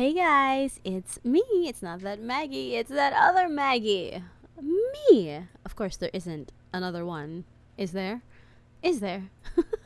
Hey 0.00 0.14
guys, 0.14 0.80
it's 0.82 1.22
me. 1.22 1.42
It's 1.68 1.82
not 1.82 2.00
that 2.00 2.22
Maggie, 2.22 2.74
it's 2.74 2.88
that 2.88 3.12
other 3.12 3.50
Maggie. 3.50 4.24
Me. 4.58 5.44
Of 5.62 5.76
course, 5.76 5.98
there 5.98 6.08
isn't 6.14 6.52
another 6.72 7.04
one. 7.04 7.44
Is 7.76 7.92
there? 7.92 8.22
Is 8.82 9.00
there? 9.00 9.28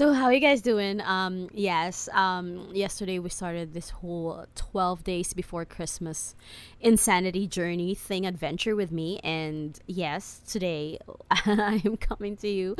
So 0.00 0.14
how 0.14 0.24
are 0.24 0.32
you 0.32 0.40
guys 0.40 0.62
doing? 0.62 1.02
Um, 1.02 1.50
yes. 1.52 2.08
Um, 2.14 2.70
yesterday 2.72 3.18
we 3.18 3.28
started 3.28 3.74
this 3.74 3.90
whole 3.90 4.46
twelve 4.54 5.04
days 5.04 5.34
before 5.34 5.66
Christmas 5.66 6.34
insanity 6.80 7.46
journey 7.46 7.94
thing 7.94 8.24
adventure 8.24 8.74
with 8.74 8.90
me, 8.90 9.18
and 9.22 9.78
yes, 9.86 10.40
today 10.48 10.98
I 11.30 11.82
am 11.84 11.98
coming 11.98 12.34
to 12.38 12.48
you 12.48 12.76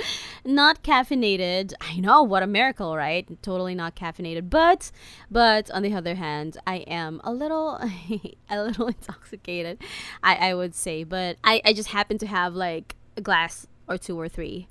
not 0.46 0.82
caffeinated. 0.82 1.74
I 1.82 2.00
know 2.00 2.22
what 2.22 2.42
a 2.42 2.46
miracle, 2.46 2.96
right? 2.96 3.28
Totally 3.42 3.74
not 3.74 3.94
caffeinated, 3.94 4.48
but 4.48 4.90
but 5.30 5.70
on 5.72 5.82
the 5.82 5.92
other 5.92 6.14
hand, 6.14 6.56
I 6.66 6.76
am 6.76 7.20
a 7.22 7.34
little 7.34 7.78
a 8.48 8.62
little 8.62 8.86
intoxicated. 8.86 9.82
I 10.22 10.36
I 10.36 10.54
would 10.54 10.74
say, 10.74 11.04
but 11.04 11.36
I 11.44 11.60
I 11.66 11.74
just 11.74 11.90
happen 11.90 12.16
to 12.16 12.26
have 12.26 12.54
like 12.54 12.96
a 13.18 13.20
glass 13.20 13.66
or 13.86 13.98
two 13.98 14.18
or 14.18 14.26
three 14.26 14.68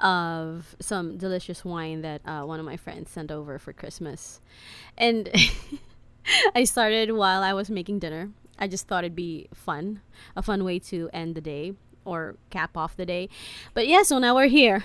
of 0.00 0.76
some 0.80 1.16
delicious 1.16 1.64
wine 1.64 2.02
that 2.02 2.20
uh, 2.24 2.42
one 2.42 2.60
of 2.60 2.66
my 2.66 2.76
friends 2.76 3.10
sent 3.10 3.30
over 3.30 3.58
for 3.58 3.72
Christmas. 3.72 4.40
And 4.96 5.28
I 6.54 6.64
started 6.64 7.12
while 7.12 7.42
I 7.42 7.52
was 7.52 7.70
making 7.70 7.98
dinner. 7.98 8.30
I 8.58 8.68
just 8.68 8.86
thought 8.86 9.04
it'd 9.04 9.16
be 9.16 9.48
fun, 9.54 10.00
a 10.36 10.42
fun 10.42 10.64
way 10.64 10.78
to 10.80 11.08
end 11.12 11.34
the 11.34 11.40
day 11.40 11.74
or 12.04 12.36
cap 12.50 12.76
off 12.76 12.96
the 12.96 13.06
day. 13.06 13.28
But 13.74 13.86
yeah, 13.86 14.02
so 14.02 14.18
now 14.18 14.34
we're 14.34 14.48
here. 14.48 14.84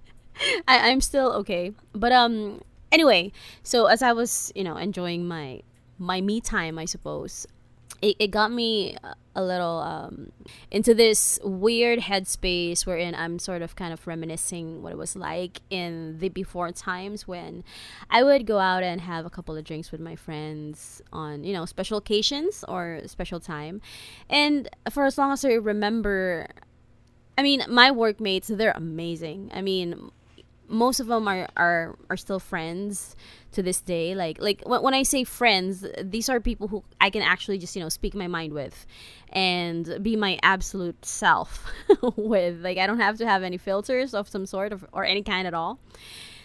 I, 0.68 0.90
I'm 0.90 1.00
still 1.00 1.32
okay. 1.32 1.72
But 1.92 2.12
um 2.12 2.62
anyway, 2.90 3.32
so 3.62 3.86
as 3.86 4.02
I 4.02 4.12
was, 4.12 4.52
you 4.54 4.64
know, 4.64 4.76
enjoying 4.76 5.26
my 5.26 5.62
my 5.98 6.20
me 6.20 6.40
time, 6.40 6.78
I 6.78 6.84
suppose, 6.84 7.46
it, 8.00 8.16
it 8.18 8.30
got 8.30 8.50
me 8.52 8.96
a 9.34 9.42
little 9.42 9.78
um, 9.78 10.32
into 10.70 10.94
this 10.94 11.38
weird 11.42 12.00
headspace 12.00 12.84
wherein 12.84 13.14
I'm 13.14 13.38
sort 13.38 13.62
of 13.62 13.76
kind 13.76 13.92
of 13.92 14.06
reminiscing 14.06 14.82
what 14.82 14.92
it 14.92 14.98
was 14.98 15.16
like 15.16 15.60
in 15.70 16.18
the 16.18 16.28
before 16.28 16.70
times 16.72 17.26
when 17.26 17.64
I 18.10 18.22
would 18.22 18.46
go 18.46 18.58
out 18.58 18.82
and 18.82 19.00
have 19.00 19.24
a 19.24 19.30
couple 19.30 19.56
of 19.56 19.64
drinks 19.64 19.90
with 19.90 20.00
my 20.00 20.16
friends 20.16 21.00
on, 21.12 21.44
you 21.44 21.52
know, 21.52 21.64
special 21.64 21.98
occasions 21.98 22.64
or 22.68 23.00
special 23.06 23.40
time. 23.40 23.80
And 24.28 24.68
for 24.90 25.06
as 25.06 25.16
long 25.16 25.32
as 25.32 25.44
I 25.44 25.52
remember, 25.52 26.48
I 27.38 27.42
mean, 27.42 27.62
my 27.68 27.90
workmates, 27.90 28.48
they're 28.48 28.72
amazing. 28.72 29.50
I 29.54 29.62
mean, 29.62 30.10
most 30.68 31.00
of 31.00 31.06
them 31.06 31.28
are, 31.28 31.48
are, 31.56 31.96
are 32.08 32.16
still 32.16 32.38
friends 32.40 33.14
to 33.52 33.62
this 33.62 33.80
day. 33.80 34.14
Like 34.14 34.40
like 34.40 34.66
when 34.66 34.94
i 34.94 35.02
say 35.02 35.24
friends 35.24 35.86
these 36.02 36.28
are 36.28 36.40
people 36.40 36.68
who 36.68 36.82
i 37.00 37.10
can 37.10 37.22
actually 37.22 37.58
just 37.58 37.76
you 37.76 37.82
know 37.82 37.88
speak 37.88 38.14
my 38.14 38.26
mind 38.26 38.52
with 38.52 38.86
and 39.30 39.98
be 40.02 40.16
my 40.16 40.38
absolute 40.42 41.04
self 41.04 41.66
with. 42.16 42.62
Like 42.62 42.78
i 42.78 42.86
don't 42.86 43.00
have 43.00 43.18
to 43.18 43.26
have 43.26 43.42
any 43.42 43.58
filters 43.58 44.14
of 44.14 44.28
some 44.28 44.46
sort 44.46 44.72
of, 44.72 44.84
or 44.92 45.04
any 45.04 45.22
kind 45.22 45.46
at 45.46 45.54
all. 45.54 45.78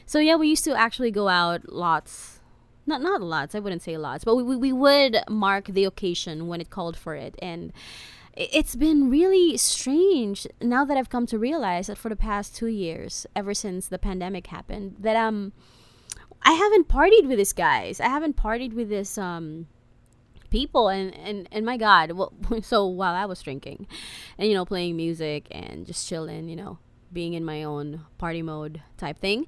So 0.05 0.19
yeah 0.19 0.35
we 0.35 0.47
used 0.47 0.63
to 0.65 0.75
actually 0.75 1.11
go 1.11 1.27
out 1.27 1.71
lots. 1.71 2.39
Not 2.85 3.01
not 3.01 3.21
lots 3.21 3.53
i 3.53 3.59
wouldn't 3.59 3.81
say 3.81 3.97
lots 3.97 4.23
but 4.23 4.35
we, 4.35 4.43
we, 4.43 4.55
we 4.55 4.71
would 4.71 5.17
mark 5.29 5.65
the 5.65 5.83
occasion 5.83 6.47
when 6.47 6.61
it 6.61 6.69
called 6.69 6.97
for 6.97 7.15
it. 7.15 7.35
And 7.41 7.73
it's 8.37 8.75
been 8.75 9.09
really 9.09 9.57
strange 9.57 10.45
now 10.61 10.85
that 10.85 10.95
I've 10.95 11.09
come 11.09 11.25
to 11.27 11.39
realize 11.39 11.87
that 11.87 11.97
for 11.97 12.09
the 12.09 12.15
past 12.15 12.55
two 12.55 12.67
years, 12.67 13.25
ever 13.35 13.53
since 13.53 13.87
the 13.87 13.97
pandemic 13.97 14.47
happened, 14.47 14.97
that 14.99 15.15
um 15.15 15.53
I 16.43 16.51
haven't 16.53 16.87
partied 16.87 17.27
with 17.27 17.37
these 17.37 17.53
guys. 17.53 17.99
I 17.99 18.07
haven't 18.09 18.37
partied 18.37 18.73
with 18.73 18.89
this 18.89 19.17
um 19.17 19.67
people. 20.49 20.87
And 20.89 21.15
and 21.17 21.49
and 21.51 21.65
my 21.65 21.77
god 21.77 22.11
well, 22.11 22.31
so 22.61 22.85
while 22.85 23.13
i 23.13 23.25
was 23.25 23.41
drinking 23.41 23.87
and 24.37 24.47
you 24.47 24.53
know 24.53 24.65
playing 24.65 24.95
music 24.95 25.47
and 25.51 25.85
just 25.85 26.07
chilling 26.07 26.47
you 26.47 26.55
know 26.55 26.77
being 27.11 27.33
in 27.33 27.43
my 27.43 27.63
own 27.63 28.05
party 28.17 28.41
mode 28.41 28.81
type 28.97 29.17
thing 29.17 29.45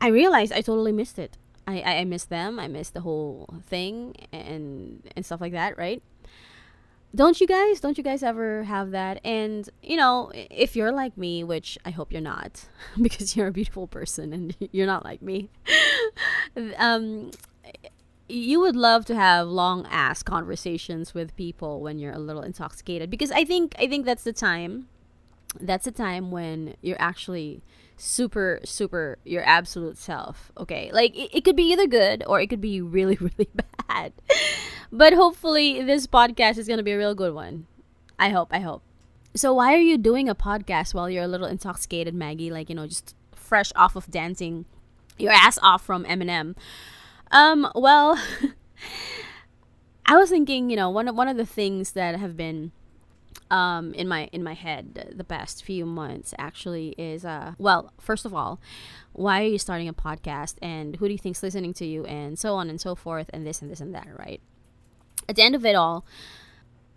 i 0.00 0.08
realized 0.08 0.52
i 0.52 0.60
totally 0.60 0.92
missed 0.92 1.18
it. 1.18 1.36
I 1.66 1.80
i, 1.80 1.96
I 1.98 2.04
missed 2.04 2.30
them. 2.30 2.58
I 2.58 2.68
missed 2.68 2.94
the 2.94 3.02
whole 3.02 3.60
thing 3.66 4.16
and 4.32 5.02
and 5.14 5.24
stuff 5.24 5.40
like 5.40 5.52
that 5.52 5.78
right 5.78 6.02
don't 7.16 7.40
you 7.40 7.46
guys 7.46 7.80
don't 7.80 7.98
you 7.98 8.04
guys 8.04 8.22
ever 8.22 8.62
have 8.64 8.92
that? 8.92 9.20
And 9.24 9.68
you 9.82 9.96
know 9.96 10.30
if 10.34 10.76
you're 10.76 10.92
like 10.92 11.16
me 11.16 11.42
which 11.42 11.78
i 11.84 11.90
hope 11.90 12.12
you're 12.12 12.20
not 12.20 12.66
because 13.00 13.36
you're 13.36 13.46
a 13.46 13.52
beautiful 13.52 13.86
person 13.86 14.32
and 14.32 14.56
you're 14.72 14.86
not 14.86 15.04
like 15.04 15.22
me 15.22 15.48
um 16.78 17.30
you 18.28 18.58
would 18.60 18.76
love 18.76 19.04
to 19.06 19.14
have 19.14 19.46
long 19.46 19.86
ass 19.88 20.22
conversations 20.22 21.14
with 21.14 21.34
people 21.36 21.80
when 21.80 21.98
you're 21.98 22.12
a 22.12 22.18
little 22.18 22.42
intoxicated 22.42 23.08
because 23.10 23.30
i 23.30 23.44
think 23.44 23.74
i 23.78 23.86
think 23.86 24.04
that's 24.04 24.24
the 24.24 24.32
time 24.32 24.88
that's 25.60 25.84
the 25.84 25.92
time 25.92 26.30
when 26.30 26.74
you're 26.82 27.00
actually 27.00 27.62
super 27.96 28.60
super 28.64 29.18
your 29.24 29.42
absolute 29.46 29.96
self 29.96 30.52
okay? 30.58 30.90
Like 30.92 31.16
it, 31.16 31.30
it 31.32 31.44
could 31.44 31.56
be 31.56 31.72
either 31.72 31.86
good 31.86 32.22
or 32.26 32.40
it 32.40 32.48
could 32.48 32.60
be 32.60 32.80
really 32.80 33.16
really 33.16 33.48
bad 33.88 34.12
but 34.92 35.12
hopefully, 35.12 35.82
this 35.82 36.06
podcast 36.06 36.58
is 36.58 36.66
going 36.66 36.78
to 36.78 36.82
be 36.82 36.92
a 36.92 36.98
real 36.98 37.14
good 37.14 37.34
one. 37.34 37.66
I 38.18 38.30
hope, 38.30 38.48
I 38.50 38.60
hope. 38.60 38.82
So, 39.34 39.52
why 39.52 39.74
are 39.74 39.80
you 39.80 39.98
doing 39.98 40.28
a 40.28 40.34
podcast 40.34 40.94
while 40.94 41.10
you're 41.10 41.24
a 41.24 41.28
little 41.28 41.46
intoxicated, 41.46 42.14
Maggie? 42.14 42.50
Like, 42.50 42.68
you 42.68 42.74
know, 42.74 42.86
just 42.86 43.14
fresh 43.34 43.72
off 43.76 43.96
of 43.96 44.10
dancing 44.10 44.64
your 45.18 45.32
ass 45.32 45.58
off 45.62 45.84
from 45.84 46.04
Eminem. 46.04 46.56
Um, 47.30 47.70
well, 47.74 48.20
I 50.06 50.16
was 50.16 50.30
thinking, 50.30 50.70
you 50.70 50.76
know, 50.76 50.90
one 50.90 51.08
of, 51.08 51.16
one 51.16 51.28
of 51.28 51.36
the 51.36 51.46
things 51.46 51.92
that 51.92 52.18
have 52.18 52.36
been 52.36 52.72
um 53.50 53.94
in 53.94 54.08
my 54.08 54.28
in 54.32 54.42
my 54.42 54.54
head 54.54 55.12
the 55.14 55.22
past 55.22 55.62
few 55.62 55.86
months 55.86 56.34
actually 56.36 56.94
is 56.98 57.24
uh 57.24 57.52
well 57.58 57.92
first 58.00 58.24
of 58.24 58.34
all 58.34 58.58
why 59.12 59.40
are 59.40 59.46
you 59.46 59.58
starting 59.58 59.86
a 59.86 59.94
podcast 59.94 60.54
and 60.60 60.96
who 60.96 61.06
do 61.06 61.12
you 61.12 61.18
think's 61.18 61.44
listening 61.44 61.72
to 61.72 61.86
you 61.86 62.04
and 62.06 62.38
so 62.38 62.54
on 62.54 62.68
and 62.68 62.80
so 62.80 62.96
forth 62.96 63.30
and 63.32 63.46
this 63.46 63.62
and 63.62 63.70
this 63.70 63.80
and 63.80 63.94
that 63.94 64.08
right 64.18 64.40
at 65.28 65.36
the 65.36 65.42
end 65.42 65.54
of 65.54 65.64
it 65.64 65.74
all, 65.74 66.04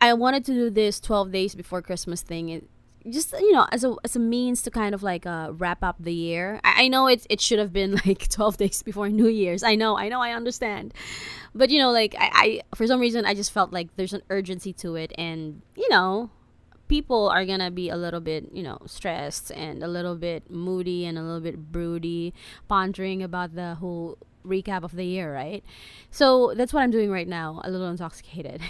I 0.02 0.14
wanted 0.14 0.46
to 0.46 0.54
do 0.54 0.70
this 0.70 1.00
12 1.00 1.32
days 1.32 1.56
before 1.56 1.82
Christmas 1.82 2.22
thing. 2.22 2.50
It, 2.50 2.70
just 3.10 3.32
you 3.32 3.54
know 3.54 3.66
as 3.72 3.84
a 3.84 3.96
as 4.04 4.16
a 4.16 4.20
means 4.20 4.62
to 4.62 4.70
kind 4.70 4.94
of 4.94 5.02
like 5.02 5.26
uh 5.26 5.52
wrap 5.54 5.84
up 5.84 5.96
the 6.00 6.14
year. 6.14 6.60
I, 6.64 6.84
I 6.84 6.88
know 6.90 7.08
it 7.08 7.26
it 7.30 7.42
should 7.42 7.60
have 7.60 7.72
been 7.72 8.00
like 8.06 8.28
12 8.30 8.58
days 8.58 8.84
before 8.84 9.10
new 9.10 9.28
year's. 9.28 9.64
I 9.64 9.76
know 9.76 9.98
i 9.98 10.10
know 10.10 10.22
i 10.22 10.32
understand. 10.32 10.94
But 11.56 11.70
you 11.70 11.80
know 11.80 11.92
like 11.92 12.16
I, 12.20 12.30
I 12.34 12.76
for 12.76 12.86
some 12.88 13.00
reason 13.00 13.26
i 13.26 13.34
just 13.34 13.52
felt 13.52 13.72
like 13.72 13.96
there's 13.96 14.14
an 14.14 14.24
urgency 14.30 14.74
to 14.74 14.96
it. 14.96 15.14
And 15.18 15.62
you 15.76 15.88
know 15.90 16.30
people 16.90 17.30
are 17.30 17.46
gonna 17.46 17.72
be 17.72 17.90
a 17.90 17.96
little 17.96 18.20
bit 18.20 18.50
you 18.52 18.64
know 18.64 18.80
stressed 18.86 19.52
and 19.52 19.82
a 19.82 19.88
little 19.88 20.16
bit 20.16 20.50
moody 20.50 21.06
and 21.06 21.18
a 21.18 21.22
little 21.22 21.40
bit 21.40 21.72
broody 21.72 22.34
pondering 22.68 23.24
about 23.24 23.56
the 23.56 23.76
whole 23.76 24.18
recap 24.50 24.84
of 24.84 24.96
the 24.96 25.06
year, 25.06 25.34
right? 25.34 25.64
So 26.12 26.54
that's 26.56 26.74
what 26.74 26.82
I'm 26.82 26.92
doing 26.92 27.12
right 27.12 27.28
now, 27.28 27.62
a 27.64 27.70
little 27.70 27.88
intoxicated. 27.88 28.62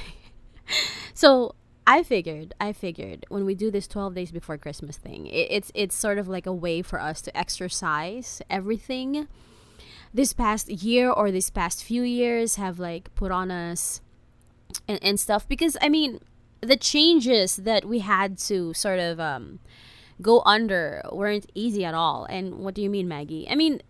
so 1.14 1.56
I 1.88 2.04
figured, 2.04 2.54
I 2.60 2.74
figured 2.74 3.26
when 3.30 3.46
we 3.46 3.56
do 3.56 3.72
this 3.72 3.88
12 3.88 4.14
days 4.14 4.32
before 4.32 4.58
Christmas 4.58 4.98
thing, 4.98 5.26
it, 5.28 5.48
it's 5.50 5.72
it's 5.74 5.96
sort 5.96 6.18
of 6.18 6.28
like 6.28 6.46
a 6.46 6.54
way 6.54 6.82
for 6.82 7.02
us 7.02 7.22
to 7.24 7.36
exercise 7.38 8.42
everything 8.50 9.28
this 10.14 10.34
past 10.34 10.70
year 10.70 11.10
or 11.10 11.32
this 11.32 11.50
past 11.50 11.84
few 11.84 12.04
years 12.04 12.56
have 12.56 12.80
like 12.80 13.14
put 13.16 13.32
on 13.32 13.52
us 13.52 14.02
and, 14.88 15.00
and 15.02 15.20
stuff 15.20 15.48
because 15.48 15.78
I 15.82 15.90
mean 15.90 16.20
the 16.62 16.78
changes 16.78 17.58
that 17.58 17.86
we 17.86 18.00
had 18.00 18.38
to 18.38 18.74
sort 18.74 19.00
of 19.00 19.20
um, 19.20 19.60
go 20.22 20.42
under 20.46 21.02
weren't 21.12 21.50
easy 21.56 21.86
at 21.86 21.94
all. 21.94 22.26
And 22.26 22.60
what 22.60 22.74
do 22.74 22.82
you 22.82 22.90
mean, 22.90 23.08
Maggie? 23.08 23.48
I 23.50 23.56
mean, 23.56 23.82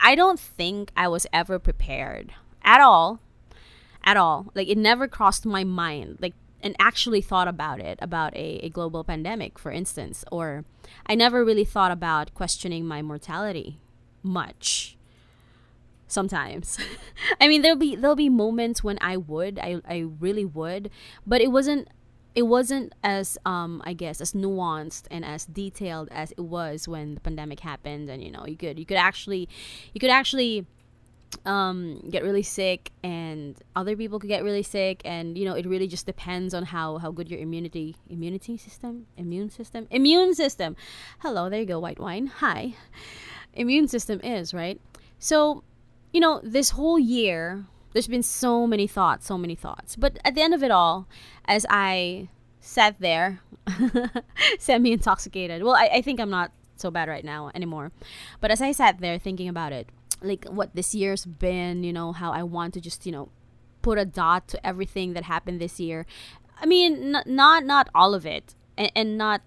I 0.00 0.14
don't 0.14 0.40
think 0.40 0.90
I 0.96 1.08
was 1.08 1.26
ever 1.32 1.58
prepared 1.58 2.32
at 2.62 2.80
all. 2.80 3.20
At 4.02 4.16
all. 4.16 4.50
Like 4.54 4.68
it 4.68 4.78
never 4.78 5.06
crossed 5.06 5.44
my 5.44 5.64
mind. 5.64 6.18
Like 6.20 6.34
and 6.62 6.76
actually 6.78 7.20
thought 7.20 7.48
about 7.48 7.80
it 7.80 7.98
about 8.02 8.34
a, 8.34 8.60
a 8.62 8.68
global 8.68 9.04
pandemic 9.04 9.58
for 9.58 9.70
instance 9.72 10.24
or 10.30 10.64
i 11.06 11.14
never 11.14 11.44
really 11.44 11.64
thought 11.64 11.90
about 11.90 12.34
questioning 12.34 12.84
my 12.84 13.02
mortality 13.02 13.78
much 14.22 14.96
sometimes 16.06 16.78
i 17.40 17.48
mean 17.48 17.62
there'll 17.62 17.78
be 17.78 17.96
there'll 17.96 18.16
be 18.16 18.28
moments 18.28 18.84
when 18.84 18.98
i 19.00 19.16
would 19.16 19.58
i, 19.58 19.80
I 19.88 20.04
really 20.18 20.44
would 20.44 20.90
but 21.26 21.40
it 21.40 21.50
wasn't 21.50 21.88
it 22.34 22.42
wasn't 22.42 22.94
as 23.02 23.38
um 23.44 23.82
I 23.84 23.92
guess 23.92 24.20
as 24.20 24.32
nuanced 24.32 25.04
and 25.10 25.24
as 25.24 25.44
detailed 25.46 26.08
as 26.10 26.32
it 26.32 26.40
was 26.40 26.86
when 26.86 27.14
the 27.14 27.20
pandemic 27.20 27.60
happened 27.60 28.08
and 28.08 28.22
you 28.22 28.30
know 28.30 28.46
you 28.46 28.56
could 28.56 28.78
you 28.78 28.86
could 28.86 28.96
actually 28.96 29.48
you 29.92 30.00
could 30.00 30.10
actually 30.10 30.66
um 31.46 32.00
get 32.10 32.24
really 32.24 32.42
sick 32.42 32.90
and 33.04 33.56
other 33.76 33.96
people 33.96 34.18
could 34.18 34.28
get 34.28 34.42
really 34.42 34.64
sick 34.64 35.00
and 35.04 35.38
you 35.38 35.44
know 35.44 35.54
it 35.54 35.64
really 35.66 35.86
just 35.86 36.06
depends 36.06 36.54
on 36.54 36.64
how 36.64 36.98
how 36.98 37.10
good 37.10 37.30
your 37.30 37.40
immunity 37.40 37.96
immunity 38.08 38.56
system 38.56 39.06
immune 39.16 39.50
system 39.50 39.86
immune 39.90 40.34
system. 40.34 40.76
Hello 41.20 41.48
there 41.48 41.60
you 41.60 41.66
go 41.66 41.78
white 41.78 41.98
wine. 41.98 42.26
Hi. 42.26 42.74
Immune 43.54 43.88
system 43.88 44.20
is 44.22 44.54
right? 44.54 44.80
So 45.18 45.64
you 46.12 46.20
know, 46.20 46.40
this 46.42 46.70
whole 46.70 46.98
year, 46.98 47.64
there's 47.92 48.08
been 48.08 48.22
so 48.22 48.66
many 48.66 48.86
thoughts, 48.86 49.26
so 49.26 49.36
many 49.36 49.54
thoughts. 49.54 49.96
But 49.96 50.18
at 50.24 50.34
the 50.34 50.42
end 50.42 50.54
of 50.54 50.62
it 50.62 50.70
all, 50.70 51.08
as 51.44 51.66
I 51.68 52.28
sat 52.60 52.96
there, 53.00 53.40
semi 54.58 54.92
intoxicated, 54.92 55.62
well, 55.62 55.74
I, 55.74 55.90
I 55.94 56.02
think 56.02 56.20
I'm 56.20 56.30
not 56.30 56.52
so 56.76 56.90
bad 56.90 57.08
right 57.08 57.24
now 57.24 57.50
anymore. 57.54 57.92
But 58.40 58.50
as 58.50 58.60
I 58.60 58.72
sat 58.72 59.00
there 59.00 59.18
thinking 59.18 59.48
about 59.48 59.72
it, 59.72 59.88
like 60.22 60.44
what 60.46 60.74
this 60.74 60.94
year's 60.94 61.24
been, 61.24 61.82
you 61.82 61.92
know, 61.92 62.12
how 62.12 62.32
I 62.32 62.42
want 62.42 62.74
to 62.74 62.80
just, 62.80 63.06
you 63.06 63.12
know, 63.12 63.28
put 63.82 63.98
a 63.98 64.04
dot 64.04 64.48
to 64.48 64.66
everything 64.66 65.14
that 65.14 65.24
happened 65.24 65.60
this 65.60 65.80
year. 65.80 66.06
I 66.60 66.66
mean, 66.66 67.14
n- 67.14 67.22
not 67.26 67.64
not 67.64 67.88
all 67.94 68.14
of 68.14 68.26
it, 68.26 68.54
and, 68.76 68.92
and 68.94 69.18
not 69.18 69.40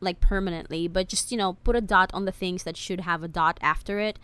like 0.00 0.20
permanently, 0.20 0.86
but 0.86 1.08
just 1.08 1.32
you 1.32 1.38
know, 1.38 1.54
put 1.64 1.76
a 1.76 1.80
dot 1.80 2.10
on 2.14 2.24
the 2.24 2.32
things 2.32 2.62
that 2.62 2.76
should 2.76 3.00
have 3.00 3.22
a 3.22 3.28
dot 3.28 3.58
after 3.60 3.98
it 3.98 4.18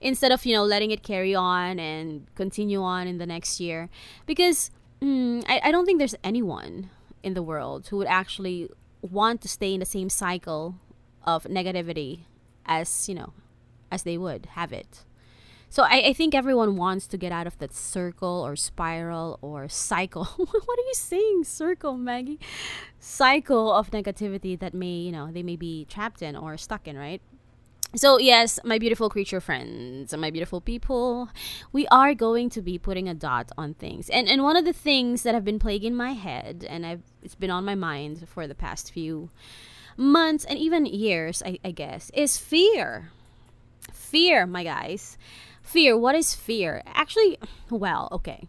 instead 0.00 0.32
of 0.32 0.44
you 0.46 0.54
know 0.54 0.64
letting 0.64 0.90
it 0.90 1.02
carry 1.02 1.34
on 1.34 1.78
and 1.78 2.26
continue 2.34 2.82
on 2.82 3.06
in 3.06 3.18
the 3.18 3.26
next 3.26 3.60
year. 3.60 3.88
Because 4.26 4.70
mm, 5.00 5.44
I, 5.48 5.60
I 5.64 5.70
don't 5.70 5.86
think 5.86 5.98
there's 5.98 6.16
anyone 6.24 6.90
in 7.22 7.34
the 7.34 7.42
world 7.42 7.88
who 7.88 7.96
would 7.98 8.06
actually 8.06 8.68
want 9.02 9.40
to 9.42 9.48
stay 9.48 9.74
in 9.74 9.80
the 9.80 9.86
same 9.86 10.08
cycle 10.08 10.76
of 11.24 11.44
negativity 11.44 12.20
as 12.66 13.08
you 13.08 13.14
know 13.14 13.32
as 13.90 14.02
they 14.04 14.16
would 14.16 14.46
have 14.54 14.72
it. 14.72 15.04
So 15.72 15.84
I, 15.84 16.02
I 16.06 16.12
think 16.12 16.34
everyone 16.34 16.74
wants 16.74 17.06
to 17.06 17.16
get 17.16 17.30
out 17.30 17.46
of 17.46 17.56
that 17.58 17.72
circle 17.72 18.42
or 18.44 18.56
spiral 18.56 19.38
or 19.40 19.68
cycle. 19.68 20.24
What 20.36 20.78
are 20.78 20.88
you 20.88 20.94
saying 20.94 21.44
circle 21.44 21.96
maggie? 21.96 22.40
Cycle 22.98 23.72
of 23.72 23.92
negativity 23.92 24.58
that 24.58 24.74
may 24.74 24.96
you 25.06 25.12
know 25.12 25.30
they 25.30 25.42
may 25.42 25.56
be 25.56 25.84
trapped 25.84 26.22
in 26.22 26.34
or 26.36 26.56
stuck 26.56 26.88
in 26.88 26.96
right 26.98 27.22
so 27.94 28.18
yes 28.18 28.58
my 28.64 28.78
beautiful 28.78 29.10
creature 29.10 29.40
friends 29.40 30.12
and 30.12 30.20
my 30.20 30.30
beautiful 30.30 30.60
people 30.60 31.28
we 31.72 31.86
are 31.88 32.14
going 32.14 32.48
to 32.48 32.62
be 32.62 32.78
putting 32.78 33.08
a 33.08 33.14
dot 33.14 33.50
on 33.58 33.74
things. 33.74 34.08
And 34.10 34.28
and 34.28 34.42
one 34.42 34.56
of 34.56 34.64
the 34.64 34.72
things 34.72 35.22
that 35.22 35.34
have 35.34 35.44
been 35.44 35.58
plaguing 35.58 35.94
my 35.94 36.12
head 36.12 36.64
and 36.68 36.86
i've 36.86 37.02
it's 37.22 37.34
been 37.34 37.50
on 37.50 37.64
my 37.64 37.74
mind 37.74 38.28
for 38.28 38.46
the 38.46 38.54
past 38.54 38.92
few 38.92 39.30
months 39.96 40.44
and 40.44 40.58
even 40.58 40.86
years 40.86 41.42
i, 41.44 41.58
I 41.64 41.72
guess 41.72 42.10
is 42.14 42.38
fear. 42.38 43.10
Fear 43.92 44.46
my 44.46 44.64
guys. 44.64 45.16
Fear. 45.62 45.96
What 45.96 46.14
is 46.14 46.34
fear? 46.34 46.82
Actually 46.86 47.38
well 47.70 48.08
okay. 48.12 48.48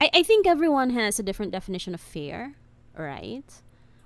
I, 0.00 0.10
I 0.12 0.22
think 0.24 0.46
everyone 0.46 0.90
has 0.90 1.18
a 1.18 1.22
different 1.22 1.52
definition 1.52 1.94
of 1.94 2.00
fear 2.00 2.54
right 2.96 3.62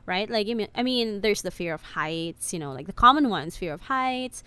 right? 0.06 0.28
Like, 0.30 0.48
I 0.74 0.82
mean, 0.82 1.20
there's 1.20 1.42
the 1.42 1.50
fear 1.50 1.74
of 1.74 1.82
heights, 1.82 2.52
you 2.52 2.58
know, 2.58 2.72
like 2.72 2.86
the 2.86 2.92
common 2.92 3.28
ones 3.28 3.56
fear 3.56 3.72
of 3.72 3.82
heights 3.82 4.42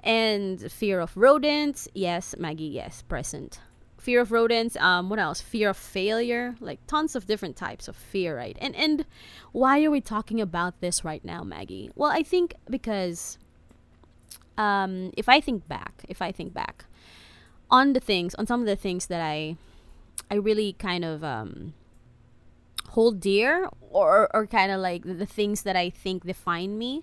and 0.00 0.70
fear 0.70 1.00
of 1.00 1.16
rodents. 1.16 1.88
Yes, 1.94 2.34
Maggie, 2.38 2.64
yes, 2.64 3.02
present. 3.02 3.60
Fear 3.98 4.20
of 4.20 4.30
rodents. 4.30 4.76
Um, 4.76 5.10
what 5.10 5.18
else? 5.18 5.40
Fear 5.40 5.70
of 5.70 5.76
failure. 5.76 6.54
Like 6.60 6.86
tons 6.86 7.16
of 7.16 7.26
different 7.26 7.56
types 7.56 7.88
of 7.88 7.96
fear, 7.96 8.36
right? 8.36 8.56
And 8.60 8.74
and 8.76 9.04
why 9.52 9.82
are 9.84 9.90
we 9.90 10.00
talking 10.00 10.40
about 10.40 10.80
this 10.80 11.04
right 11.04 11.24
now, 11.24 11.42
Maggie? 11.42 11.90
Well, 11.96 12.10
I 12.12 12.22
think 12.22 12.54
because 12.70 13.38
um, 14.56 15.12
if 15.16 15.28
I 15.28 15.40
think 15.40 15.66
back, 15.68 16.04
if 16.08 16.22
I 16.22 16.32
think 16.32 16.52
back 16.54 16.84
on 17.70 17.92
the 17.92 18.00
things, 18.00 18.34
on 18.36 18.46
some 18.46 18.60
of 18.60 18.66
the 18.66 18.76
things 18.76 19.06
that 19.06 19.20
I, 19.20 19.56
I 20.30 20.34
really 20.34 20.74
kind 20.74 21.04
of 21.04 21.24
um, 21.24 21.74
hold 22.96 23.20
dear 23.20 23.68
or, 23.90 24.34
or 24.34 24.46
kind 24.46 24.72
of 24.72 24.80
like 24.80 25.02
the 25.04 25.26
things 25.26 25.62
that 25.62 25.76
I 25.76 25.90
think 25.90 26.24
define 26.24 26.78
me. 26.78 27.02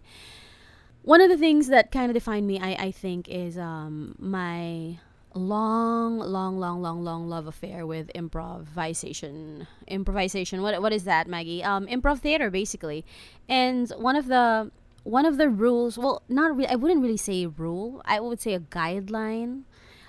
One 1.03 1.21
of 1.21 1.29
the 1.29 1.37
things 1.37 1.67
that 1.67 1.91
kind 1.91 2.09
of 2.09 2.15
define 2.15 2.47
me, 2.47 2.59
I, 2.59 2.85
I 2.87 2.91
think, 2.91 3.29
is 3.29 3.59
um, 3.59 4.15
my 4.17 4.97
long, 5.35 6.17
long, 6.17 6.59
long, 6.59 6.81
long, 6.81 7.03
long 7.03 7.29
love 7.29 7.45
affair 7.45 7.85
with 7.85 8.09
improvisation. 8.11 9.67
Improvisation. 9.87 10.63
What 10.63 10.81
what 10.81 10.93
is 10.93 11.03
that, 11.03 11.27
Maggie? 11.27 11.63
Um, 11.63 11.85
improv 11.85 12.19
theater, 12.19 12.49
basically. 12.49 13.05
And 13.47 13.87
one 13.91 14.15
of 14.15 14.25
the 14.25 14.71
one 15.03 15.27
of 15.27 15.37
the 15.37 15.47
rules, 15.47 15.99
well, 15.99 16.23
not 16.27 16.55
really. 16.57 16.69
I 16.69 16.75
wouldn't 16.75 17.03
really 17.03 17.17
say 17.17 17.45
rule. 17.45 18.01
I 18.05 18.19
would 18.19 18.41
say 18.41 18.55
a 18.55 18.59
guideline. 18.59 19.63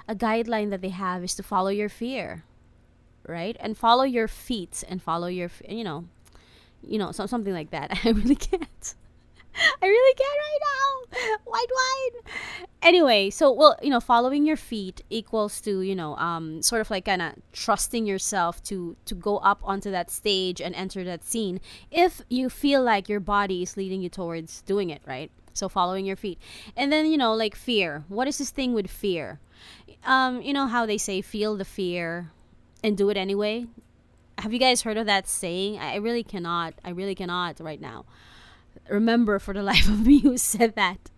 A 0.08 0.14
guideline 0.14 0.70
that 0.70 0.80
they 0.80 0.94
have 1.04 1.24
is 1.24 1.34
to 1.34 1.42
follow 1.42 1.70
your 1.70 1.88
fear 1.88 2.44
right? 3.26 3.56
And 3.60 3.76
follow 3.76 4.04
your 4.04 4.28
feet 4.28 4.84
and 4.88 5.02
follow 5.02 5.26
your, 5.26 5.50
you 5.68 5.84
know, 5.84 6.04
you 6.82 6.98
know, 6.98 7.12
so, 7.12 7.26
something 7.26 7.52
like 7.52 7.70
that. 7.70 7.98
I 8.04 8.10
really 8.10 8.36
can't. 8.36 8.94
I 9.82 9.86
really 9.86 10.14
can't 10.14 10.38
right 10.38 10.58
now. 10.60 11.38
Wide, 11.46 11.66
wide. 11.74 12.32
Anyway, 12.82 13.30
so 13.30 13.52
well, 13.52 13.76
you 13.82 13.90
know, 13.90 14.00
following 14.00 14.44
your 14.44 14.56
feet 14.56 15.02
equals 15.10 15.60
to 15.60 15.80
you 15.80 15.94
know, 15.94 16.16
um, 16.16 16.60
sort 16.60 16.80
of 16.80 16.90
like 16.90 17.04
kind 17.04 17.22
of 17.22 17.34
trusting 17.52 18.06
yourself 18.06 18.62
to 18.64 18.96
to 19.04 19.14
go 19.14 19.38
up 19.38 19.60
onto 19.62 19.90
that 19.90 20.10
stage 20.10 20.60
and 20.60 20.74
enter 20.74 21.04
that 21.04 21.24
scene 21.24 21.60
if 21.90 22.22
you 22.28 22.50
feel 22.50 22.82
like 22.82 23.08
your 23.08 23.20
body 23.20 23.62
is 23.62 23.76
leading 23.76 24.02
you 24.02 24.08
towards 24.08 24.62
doing 24.62 24.90
it, 24.90 25.02
right? 25.06 25.30
So 25.52 25.68
following 25.68 26.04
your 26.04 26.16
feet, 26.16 26.38
and 26.76 26.92
then 26.92 27.06
you 27.06 27.16
know, 27.16 27.32
like 27.34 27.54
fear. 27.54 28.04
What 28.08 28.26
is 28.26 28.38
this 28.38 28.50
thing 28.50 28.74
with 28.74 28.90
fear? 28.90 29.38
Um, 30.04 30.42
you 30.42 30.52
know 30.52 30.66
how 30.66 30.84
they 30.84 30.98
say 30.98 31.22
feel 31.22 31.56
the 31.56 31.64
fear, 31.64 32.32
and 32.84 32.98
do 32.98 33.08
it 33.08 33.16
anyway. 33.16 33.66
Have 34.38 34.52
you 34.52 34.58
guys 34.58 34.82
heard 34.82 34.98
of 34.98 35.06
that 35.06 35.26
saying? 35.26 35.78
I 35.78 35.96
really 35.96 36.22
cannot. 36.22 36.74
I 36.84 36.90
really 36.90 37.14
cannot 37.14 37.58
right 37.58 37.80
now. 37.80 38.04
Remember 38.88 39.38
for 39.38 39.54
the 39.54 39.62
life 39.72 39.88
of 39.88 40.06
me 40.06 40.20
who 40.20 40.36
said 40.36 40.76
that. 40.76 41.10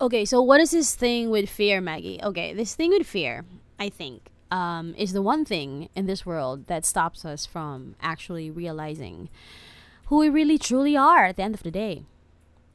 Okay, 0.00 0.24
so 0.24 0.40
what 0.42 0.60
is 0.60 0.70
this 0.70 0.94
thing 0.94 1.30
with 1.30 1.48
fear, 1.48 1.80
Maggie? 1.80 2.20
Okay, 2.22 2.52
this 2.52 2.74
thing 2.74 2.90
with 2.90 3.06
fear, 3.06 3.44
I 3.78 3.88
think, 3.88 4.28
um, 4.50 4.94
is 4.96 5.12
the 5.12 5.22
one 5.22 5.44
thing 5.44 5.88
in 5.94 6.06
this 6.06 6.24
world 6.24 6.66
that 6.66 6.84
stops 6.84 7.24
us 7.24 7.46
from 7.46 7.96
actually 8.00 8.50
realizing 8.50 9.30
who 10.06 10.18
we 10.18 10.28
really 10.28 10.58
truly 10.58 10.96
are 10.96 11.24
at 11.24 11.36
the 11.36 11.42
end 11.42 11.54
of 11.54 11.62
the 11.62 11.70
day. 11.70 12.04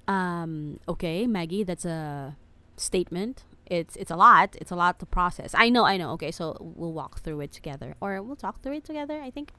Um, 0.07 0.79
okay, 0.87 1.27
Maggie, 1.27 1.63
that's 1.63 1.85
a 1.85 2.37
statement 2.77 3.43
it's 3.65 3.95
it's 3.95 4.11
a 4.11 4.15
lot 4.15 4.55
it's 4.59 4.71
a 4.71 4.75
lot 4.75 4.99
to 4.99 5.05
process. 5.05 5.53
I 5.55 5.69
know 5.69 5.85
i 5.85 5.97
know. 5.97 6.11
Okay 6.11 6.31
so 6.31 6.57
we'll 6.59 6.93
walk 6.93 7.19
through 7.19 7.41
it 7.41 7.51
together 7.51 7.95
or 8.01 8.21
we'll 8.21 8.35
talk 8.35 8.61
through 8.61 8.73
it 8.73 8.83
together 8.83 9.19
i 9.21 9.31
think 9.31 9.51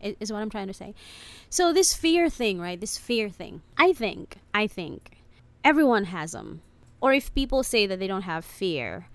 is 0.00 0.32
what 0.32 0.40
i'm 0.40 0.50
trying 0.50 0.66
to 0.68 0.74
say. 0.74 0.94
So 1.50 1.72
this 1.72 1.92
fear 1.94 2.30
thing 2.30 2.60
right 2.60 2.80
this 2.80 2.96
fear 2.96 3.28
thing 3.28 3.62
i 3.76 3.92
think 3.92 4.38
i 4.54 4.66
think 4.66 5.18
everyone 5.62 6.04
has 6.04 6.32
them 6.32 6.62
or 7.00 7.12
if 7.12 7.34
people 7.34 7.62
say 7.62 7.86
that 7.86 7.98
they 7.98 8.06
don't 8.06 8.22
have 8.22 8.44
fear 8.44 9.08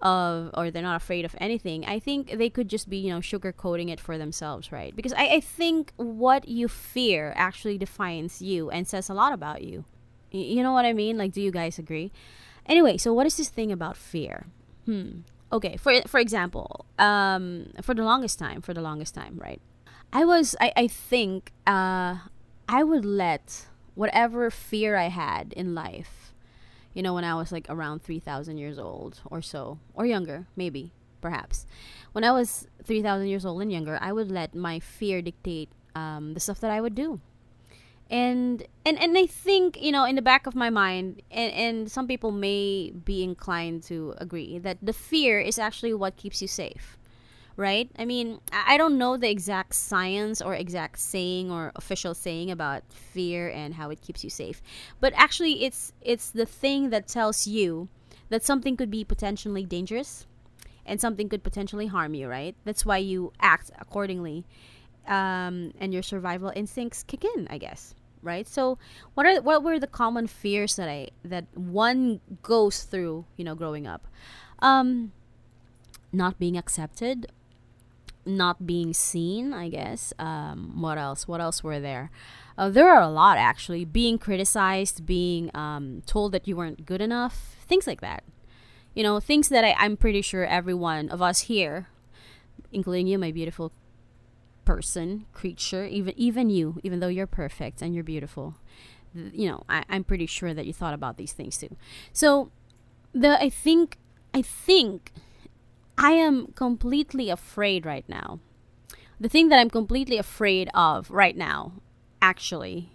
of 0.00 0.50
or 0.54 0.70
they're 0.70 0.82
not 0.82 0.94
afraid 0.94 1.24
of 1.24 1.34
anything 1.38 1.84
i 1.84 1.98
think 1.98 2.30
they 2.30 2.48
could 2.48 2.68
just 2.68 2.88
be 2.88 2.98
you 2.98 3.10
know 3.12 3.18
sugarcoating 3.18 3.90
it 3.90 3.98
for 3.98 4.16
themselves 4.16 4.70
right? 4.70 4.94
Because 4.94 5.12
I, 5.12 5.26
I 5.26 5.40
think 5.40 5.92
what 5.96 6.48
you 6.48 6.68
fear 6.68 7.32
actually 7.36 7.78
defines 7.78 8.40
you 8.40 8.70
and 8.70 8.86
says 8.86 9.08
a 9.08 9.14
lot 9.14 9.32
about 9.32 9.62
you. 9.62 9.84
You 10.30 10.62
know 10.62 10.72
what 10.72 10.84
i 10.84 10.92
mean? 10.92 11.16
Like 11.16 11.32
do 11.32 11.40
you 11.40 11.50
guys 11.50 11.78
agree 11.78 12.12
Anyway, 12.68 12.96
so 12.96 13.12
what 13.12 13.26
is 13.26 13.36
this 13.36 13.48
thing 13.48 13.72
about 13.72 13.96
fear? 13.96 14.46
Hmm. 14.84 15.20
Okay, 15.50 15.76
for 15.78 16.02
for 16.06 16.20
example, 16.20 16.84
um, 16.98 17.72
for 17.80 17.94
the 17.94 18.04
longest 18.04 18.38
time, 18.38 18.60
for 18.60 18.74
the 18.74 18.82
longest 18.82 19.14
time, 19.14 19.38
right? 19.38 19.60
I 20.12 20.24
was, 20.24 20.54
I, 20.60 20.72
I 20.76 20.86
think, 20.88 21.52
uh, 21.66 22.16
I 22.68 22.82
would 22.82 23.04
let 23.04 23.66
whatever 23.94 24.50
fear 24.50 24.96
I 24.96 25.08
had 25.08 25.52
in 25.54 25.74
life, 25.74 26.32
you 26.94 27.02
know, 27.02 27.14
when 27.14 27.24
I 27.24 27.34
was 27.34 27.52
like 27.52 27.66
around 27.68 28.02
3,000 28.02 28.56
years 28.56 28.78
old 28.78 29.20
or 29.26 29.42
so, 29.42 29.78
or 29.94 30.06
younger, 30.06 30.46
maybe, 30.56 30.92
perhaps. 31.20 31.66
When 32.12 32.24
I 32.24 32.32
was 32.32 32.68
3,000 32.84 33.26
years 33.28 33.44
old 33.44 33.60
and 33.60 33.72
younger, 33.72 33.98
I 34.00 34.12
would 34.12 34.30
let 34.30 34.54
my 34.54 34.80
fear 34.80 35.20
dictate 35.20 35.68
um, 35.94 36.32
the 36.34 36.40
stuff 36.40 36.60
that 36.60 36.70
I 36.70 36.80
would 36.80 36.94
do 36.94 37.20
and 38.10 38.66
and 38.86 38.98
and 39.00 39.18
I 39.18 39.26
think 39.26 39.80
you 39.82 39.92
know 39.92 40.04
in 40.04 40.16
the 40.16 40.22
back 40.22 40.46
of 40.46 40.54
my 40.54 40.70
mind 40.70 41.22
and 41.30 41.52
and 41.52 41.90
some 41.90 42.06
people 42.06 42.30
may 42.30 42.90
be 42.90 43.22
inclined 43.22 43.82
to 43.84 44.14
agree 44.18 44.58
that 44.58 44.78
the 44.82 44.92
fear 44.92 45.38
is 45.40 45.58
actually 45.58 45.92
what 45.94 46.16
keeps 46.16 46.40
you 46.40 46.48
safe 46.48 46.96
right? 47.56 47.90
I 47.98 48.04
mean 48.04 48.40
I 48.52 48.78
don't 48.78 48.96
know 48.96 49.16
the 49.16 49.28
exact 49.28 49.74
science 49.74 50.40
or 50.40 50.54
exact 50.54 51.00
saying 51.00 51.50
or 51.50 51.72
official 51.76 52.14
saying 52.14 52.50
about 52.50 52.82
fear 52.90 53.50
and 53.50 53.74
how 53.74 53.90
it 53.90 54.00
keeps 54.00 54.24
you 54.24 54.30
safe 54.30 54.62
but 55.00 55.12
actually 55.14 55.64
it's 55.64 55.92
it's 56.00 56.30
the 56.30 56.46
thing 56.46 56.90
that 56.90 57.08
tells 57.08 57.46
you 57.46 57.88
that 58.30 58.44
something 58.44 58.76
could 58.76 58.90
be 58.90 59.04
potentially 59.04 59.64
dangerous 59.64 60.26
and 60.86 60.98
something 61.00 61.28
could 61.28 61.42
potentially 61.42 61.88
harm 61.88 62.14
you 62.14 62.26
right? 62.26 62.56
That's 62.64 62.86
why 62.86 62.98
you 62.98 63.32
act 63.38 63.70
accordingly 63.78 64.46
um, 65.08 65.72
and 65.80 65.92
your 65.92 66.02
survival 66.02 66.52
instincts 66.54 67.02
kick 67.02 67.24
in 67.24 67.48
i 67.50 67.58
guess 67.58 67.94
right? 68.22 68.46
So 68.46 68.78
what 69.14 69.26
are 69.26 69.40
what 69.40 69.62
were 69.62 69.78
the 69.78 69.86
common 69.86 70.26
fears 70.26 70.76
that 70.76 70.88
i 70.88 71.08
that 71.24 71.46
one 71.54 72.20
goes 72.42 72.82
through 72.82 73.24
you 73.36 73.44
know 73.44 73.54
growing 73.54 73.86
up? 73.86 74.06
Um 74.60 75.12
not 76.12 76.38
being 76.38 76.56
accepted 76.56 77.26
not 78.26 78.66
being 78.66 78.92
seen 78.92 79.52
i 79.52 79.68
guess. 79.68 80.12
Um 80.18 80.80
what 80.80 80.98
else? 80.98 81.28
What 81.28 81.40
else 81.40 81.62
were 81.62 81.80
there? 81.80 82.10
Uh, 82.56 82.68
there 82.68 82.88
are 82.88 83.00
a 83.00 83.08
lot 83.08 83.38
actually. 83.38 83.84
Being 83.84 84.18
criticized 84.18 85.06
being 85.06 85.50
um, 85.54 86.02
told 86.06 86.32
that 86.32 86.48
you 86.48 86.56
weren't 86.56 86.84
good 86.86 87.00
enough 87.00 87.56
things 87.68 87.86
like 87.86 88.00
that. 88.00 88.24
You 88.94 89.04
know, 89.04 89.20
things 89.20 89.48
that 89.50 89.64
I, 89.64 89.76
I'm 89.78 89.96
pretty 89.96 90.22
sure 90.22 90.44
every 90.44 90.74
one 90.74 91.08
of 91.10 91.22
us 91.22 91.42
here, 91.42 91.86
including 92.72 93.06
you, 93.06 93.16
my 93.18 93.30
beautiful 93.30 93.70
person, 94.68 95.24
creature, 95.32 95.86
even 95.86 96.12
even 96.18 96.50
you, 96.50 96.78
even 96.84 97.00
though 97.00 97.08
you're 97.08 97.26
perfect 97.26 97.80
and 97.80 97.94
you're 97.94 98.04
beautiful, 98.04 98.56
you 99.14 99.48
know, 99.48 99.64
I, 99.66 99.82
I'm 99.88 100.04
pretty 100.04 100.26
sure 100.26 100.52
that 100.52 100.66
you 100.66 100.74
thought 100.74 100.92
about 100.92 101.16
these 101.16 101.32
things 101.32 101.56
too. 101.56 101.74
So 102.12 102.52
the 103.14 103.40
I 103.40 103.48
think 103.48 103.96
I 104.34 104.42
think 104.42 105.10
I 105.96 106.10
am 106.10 106.48
completely 106.48 107.30
afraid 107.30 107.86
right 107.86 108.06
now. 108.08 108.40
The 109.18 109.30
thing 109.30 109.48
that 109.48 109.58
I'm 109.58 109.70
completely 109.70 110.18
afraid 110.18 110.68
of 110.74 111.10
right 111.10 111.36
now, 111.36 111.72
actually, 112.20 112.92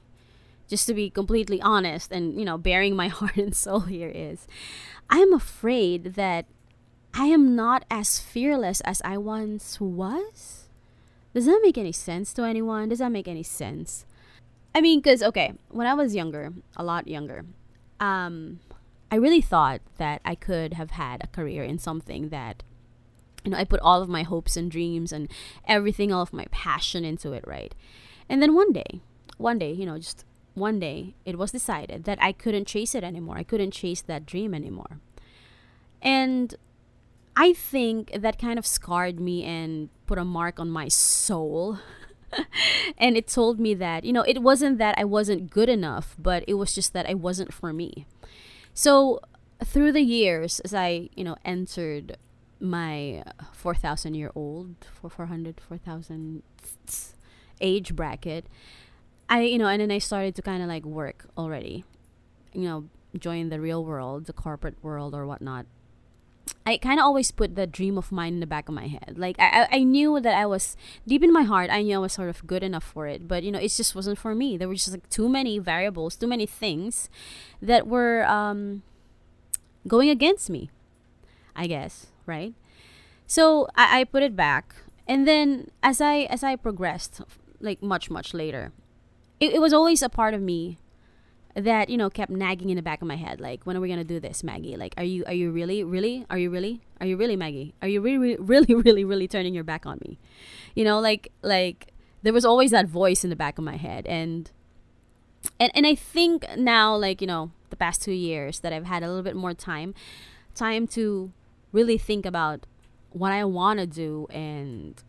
just 0.69 0.85
to 0.85 0.93
be 0.93 1.09
completely 1.09 1.59
honest 1.59 2.11
and, 2.11 2.37
you 2.37 2.45
know, 2.45 2.59
baring 2.59 2.95
my 2.95 3.07
heart 3.17 3.35
and 3.37 3.55
soul 3.55 3.81
here 3.81 4.11
is 4.13 4.45
I'm 5.09 5.33
afraid 5.33 6.13
that 6.21 6.45
I 7.15 7.25
am 7.33 7.55
not 7.55 7.83
as 7.89 8.19
fearless 8.19 8.79
as 8.81 9.01
I 9.03 9.17
once 9.17 9.81
was. 9.81 10.62
Does 11.33 11.45
that 11.45 11.61
make 11.63 11.77
any 11.77 11.91
sense 11.91 12.33
to 12.33 12.43
anyone? 12.43 12.89
Does 12.89 12.99
that 12.99 13.11
make 13.11 13.27
any 13.27 13.43
sense? 13.43 14.05
I 14.75 14.81
mean, 14.81 14.99
because, 14.99 15.21
okay, 15.23 15.53
when 15.69 15.87
I 15.87 15.93
was 15.93 16.15
younger, 16.15 16.53
a 16.75 16.83
lot 16.83 17.07
younger, 17.07 17.45
um, 17.99 18.59
I 19.11 19.15
really 19.15 19.41
thought 19.41 19.81
that 19.97 20.21
I 20.25 20.35
could 20.35 20.73
have 20.73 20.91
had 20.91 21.23
a 21.23 21.27
career 21.27 21.63
in 21.63 21.77
something 21.77 22.29
that, 22.29 22.63
you 23.43 23.51
know, 23.51 23.57
I 23.57 23.63
put 23.63 23.79
all 23.81 24.01
of 24.01 24.09
my 24.09 24.23
hopes 24.23 24.57
and 24.57 24.71
dreams 24.71 25.11
and 25.11 25.29
everything, 25.67 26.11
all 26.11 26.21
of 26.21 26.33
my 26.33 26.45
passion 26.51 27.05
into 27.05 27.33
it, 27.33 27.43
right? 27.45 27.75
And 28.27 28.41
then 28.41 28.55
one 28.55 28.71
day, 28.71 29.01
one 29.37 29.59
day, 29.59 29.71
you 29.71 29.85
know, 29.85 29.97
just 29.97 30.25
one 30.55 30.79
day, 30.79 31.15
it 31.25 31.37
was 31.37 31.51
decided 31.51 32.03
that 32.05 32.17
I 32.21 32.31
couldn't 32.31 32.67
chase 32.67 32.95
it 32.95 33.03
anymore. 33.03 33.37
I 33.37 33.43
couldn't 33.43 33.71
chase 33.71 34.01
that 34.01 34.25
dream 34.25 34.53
anymore. 34.53 34.99
And 36.01 36.55
I 37.35 37.53
think 37.53 38.11
that 38.13 38.39
kind 38.39 38.59
of 38.59 38.65
scarred 38.65 39.19
me 39.19 39.43
and 39.43 39.89
put 40.05 40.17
a 40.17 40.25
mark 40.25 40.59
on 40.59 40.69
my 40.69 40.87
soul. 40.87 41.79
and 42.97 43.17
it 43.17 43.27
told 43.27 43.59
me 43.59 43.73
that, 43.75 44.03
you 44.03 44.13
know, 44.13 44.21
it 44.21 44.41
wasn't 44.41 44.77
that 44.77 44.95
I 44.97 45.03
wasn't 45.03 45.49
good 45.49 45.69
enough, 45.69 46.15
but 46.19 46.43
it 46.47 46.55
was 46.55 46.73
just 46.73 46.93
that 46.93 47.07
I 47.09 47.13
wasn't 47.13 47.53
for 47.53 47.73
me. 47.73 48.05
So 48.73 49.19
through 49.63 49.91
the 49.91 50.01
years, 50.01 50.59
as 50.61 50.73
I, 50.73 51.09
you 51.15 51.23
know, 51.23 51.35
entered 51.45 52.17
my 52.59 53.23
4,000 53.51 54.13
year 54.13 54.31
old, 54.35 54.75
400, 55.01 55.59
4,000 55.59 56.43
age 57.61 57.95
bracket, 57.95 58.45
I, 59.29 59.41
you 59.41 59.57
know, 59.57 59.67
and 59.67 59.81
then 59.81 59.91
I 59.91 59.97
started 59.97 60.35
to 60.35 60.41
kind 60.41 60.61
of 60.61 60.69
like 60.69 60.85
work 60.85 61.25
already, 61.37 61.83
you 62.53 62.61
know, 62.61 62.85
join 63.17 63.49
the 63.49 63.59
real 63.59 63.83
world, 63.83 64.25
the 64.25 64.33
corporate 64.33 64.75
world 64.83 65.13
or 65.13 65.25
whatnot. 65.25 65.65
I 66.65 66.77
kind 66.77 66.99
of 66.99 67.03
always 67.03 67.31
put 67.31 67.55
the 67.55 67.67
dream 67.67 67.97
of 67.97 68.11
mine 68.11 68.35
in 68.35 68.39
the 68.39 68.47
back 68.47 68.69
of 68.69 68.75
my 68.75 68.87
head. 68.87 69.15
Like 69.17 69.35
I, 69.37 69.67
I 69.71 69.83
knew 69.83 70.19
that 70.21 70.35
I 70.35 70.45
was 70.45 70.77
deep 71.05 71.21
in 71.23 71.33
my 71.33 71.43
heart. 71.43 71.69
I 71.69 71.81
knew 71.81 71.95
I 71.95 71.99
was 71.99 72.13
sort 72.13 72.29
of 72.29 72.45
good 72.47 72.63
enough 72.63 72.83
for 72.83 73.07
it, 73.07 73.27
but 73.27 73.43
you 73.43 73.51
know, 73.51 73.59
it 73.59 73.69
just 73.69 73.95
wasn't 73.95 74.17
for 74.17 74.33
me. 74.33 74.55
There 74.55 74.67
were 74.67 74.75
just 74.75 74.91
like 74.91 75.09
too 75.09 75.27
many 75.27 75.59
variables, 75.59 76.15
too 76.15 76.27
many 76.27 76.45
things 76.45 77.09
that 77.61 77.85
were 77.85 78.25
um, 78.27 78.83
going 79.87 80.09
against 80.09 80.49
me. 80.49 80.69
I 81.55 81.67
guess 81.67 82.07
right. 82.25 82.53
So 83.27 83.67
I, 83.75 84.01
I 84.01 84.03
put 84.05 84.23
it 84.23 84.35
back, 84.35 84.75
and 85.07 85.27
then 85.27 85.69
as 85.81 85.99
I 85.99 86.21
as 86.31 86.43
I 86.43 86.55
progressed, 86.55 87.21
like 87.59 87.83
much 87.83 88.09
much 88.09 88.33
later, 88.33 88.71
it, 89.39 89.53
it 89.53 89.59
was 89.59 89.73
always 89.73 90.01
a 90.01 90.09
part 90.09 90.33
of 90.33 90.41
me 90.41 90.77
that 91.55 91.89
you 91.89 91.97
know 91.97 92.09
kept 92.09 92.31
nagging 92.31 92.69
in 92.69 92.75
the 92.75 92.81
back 92.81 93.01
of 93.01 93.07
my 93.07 93.15
head 93.15 93.39
like 93.39 93.63
when 93.63 93.77
are 93.77 93.81
we 93.81 93.89
gonna 93.89 94.03
do 94.03 94.19
this 94.19 94.43
maggie? 94.43 94.75
Like 94.75 94.93
are 94.97 95.03
you 95.03 95.23
are 95.25 95.33
you 95.33 95.51
really 95.51 95.83
really 95.83 96.25
are 96.29 96.37
you 96.37 96.49
really 96.49 96.81
are 96.99 97.07
you 97.07 97.17
really 97.17 97.35
maggie? 97.35 97.73
Are 97.81 97.87
you 97.87 98.01
really 98.01 98.35
really 98.39 98.73
really 98.73 99.03
really 99.03 99.27
turning 99.27 99.53
your 99.53 99.63
back 99.63 99.85
on 99.85 99.99
me? 100.05 100.17
You 100.75 100.83
know 100.83 100.99
like 100.99 101.31
like 101.41 101.93
there 102.23 102.33
was 102.33 102.45
always 102.45 102.71
that 102.71 102.87
voice 102.87 103.23
in 103.23 103.29
the 103.29 103.35
back 103.35 103.57
of 103.57 103.63
my 103.63 103.77
head 103.77 104.07
and 104.07 104.49
and 105.59 105.71
and 105.75 105.85
i 105.85 105.93
think 105.93 106.45
now 106.57 106.95
like 106.95 107.21
you 107.21 107.27
know 107.27 107.51
the 107.69 107.75
past 107.75 108.01
two 108.01 108.13
years 108.13 108.61
that 108.61 108.73
i've 108.73 108.85
had 108.85 109.03
a 109.03 109.07
little 109.07 109.23
bit 109.23 109.35
more 109.35 109.53
time 109.53 109.93
time 110.55 110.87
to 110.87 111.31
really 111.71 111.97
think 111.97 112.25
about 112.25 112.65
what 113.11 113.31
i 113.31 113.43
want 113.43 113.79
to 113.79 113.85
do 113.85 114.25
and 114.31 115.03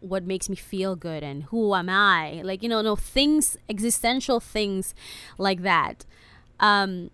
what 0.00 0.24
makes 0.24 0.48
me 0.48 0.56
feel 0.56 0.96
good 0.96 1.22
and 1.22 1.44
who 1.44 1.74
am 1.74 1.88
I? 1.88 2.42
Like, 2.42 2.62
you 2.62 2.68
know, 2.68 2.82
no 2.82 2.96
things, 2.96 3.56
existential 3.68 4.40
things 4.40 4.94
like 5.38 5.62
that. 5.62 6.04
Um, 6.58 7.10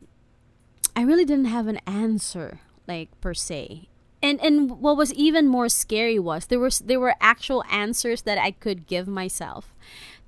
I 0.94 1.02
really 1.02 1.24
didn't 1.24 1.46
have 1.46 1.66
an 1.66 1.78
answer, 1.86 2.60
like 2.88 3.08
per 3.20 3.34
se. 3.34 3.88
And 4.22 4.40
and 4.40 4.80
what 4.80 4.96
was 4.96 5.12
even 5.12 5.46
more 5.46 5.68
scary 5.68 6.18
was 6.18 6.46
there 6.46 6.58
was 6.58 6.78
there 6.80 6.98
were 6.98 7.14
actual 7.20 7.62
answers 7.70 8.22
that 8.22 8.38
I 8.38 8.50
could 8.50 8.86
give 8.86 9.06
myself 9.06 9.74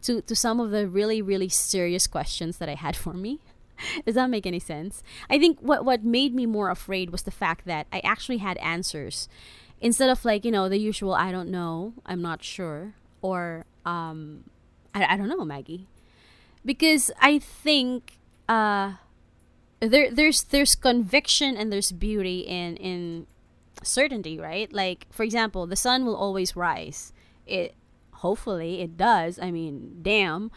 to 0.03 0.21
to 0.23 0.37
some 0.37 0.61
of 0.61 0.71
the 0.71 0.87
really 0.87 1.23
really 1.23 1.49
serious 1.49 2.07
questions 2.07 2.59
that 2.59 2.69
I 2.69 2.75
had 2.75 2.97
for 2.97 3.15
me. 3.15 3.41
Does 4.05 4.15
that 4.17 4.29
make 4.29 4.47
any 4.47 4.61
sense? 4.61 5.03
I 5.31 5.39
think 5.39 5.59
what 5.61 5.85
what 5.87 6.05
made 6.05 6.35
me 6.35 6.45
more 6.45 6.71
afraid 6.71 7.11
was 7.11 7.23
the 7.23 7.31
fact 7.31 7.65
that 7.65 7.87
I 7.91 8.01
actually 8.01 8.39
had 8.39 8.59
answers 8.59 9.29
instead 9.81 10.11
of 10.11 10.25
like 10.25 10.45
you 10.45 10.51
know 10.51 10.69
the 10.69 10.79
usual 10.79 11.15
i 11.15 11.31
don't 11.31 11.51
know 11.51 11.93
i'm 12.07 12.23
not 12.23 12.43
sure 12.43 12.95
or 13.23 13.65
um 13.85 14.45
i, 14.95 15.15
I 15.15 15.17
don't 15.17 15.29
know 15.29 15.45
maggie. 15.45 15.87
Because 16.65 17.11
i 17.21 17.39
think 17.39 18.19
uh 18.49 18.95
there 19.81 20.11
there's 20.11 20.43
there's 20.45 20.75
conviction 20.75 21.57
and 21.57 21.73
there's 21.73 21.93
beauty 21.93 22.41
in 22.41 22.77
in 22.77 23.27
certainty 23.83 24.39
right? 24.39 24.73
Like 24.73 25.07
for 25.11 25.23
example 25.23 25.67
the 25.67 25.77
sun 25.77 26.05
will 26.05 26.17
always 26.17 26.57
rise. 26.57 27.13
It 27.47 27.75
hopefully 28.15 28.81
it 28.81 28.97
does. 28.97 29.39
I 29.39 29.51
mean 29.51 30.01
damn 30.03 30.51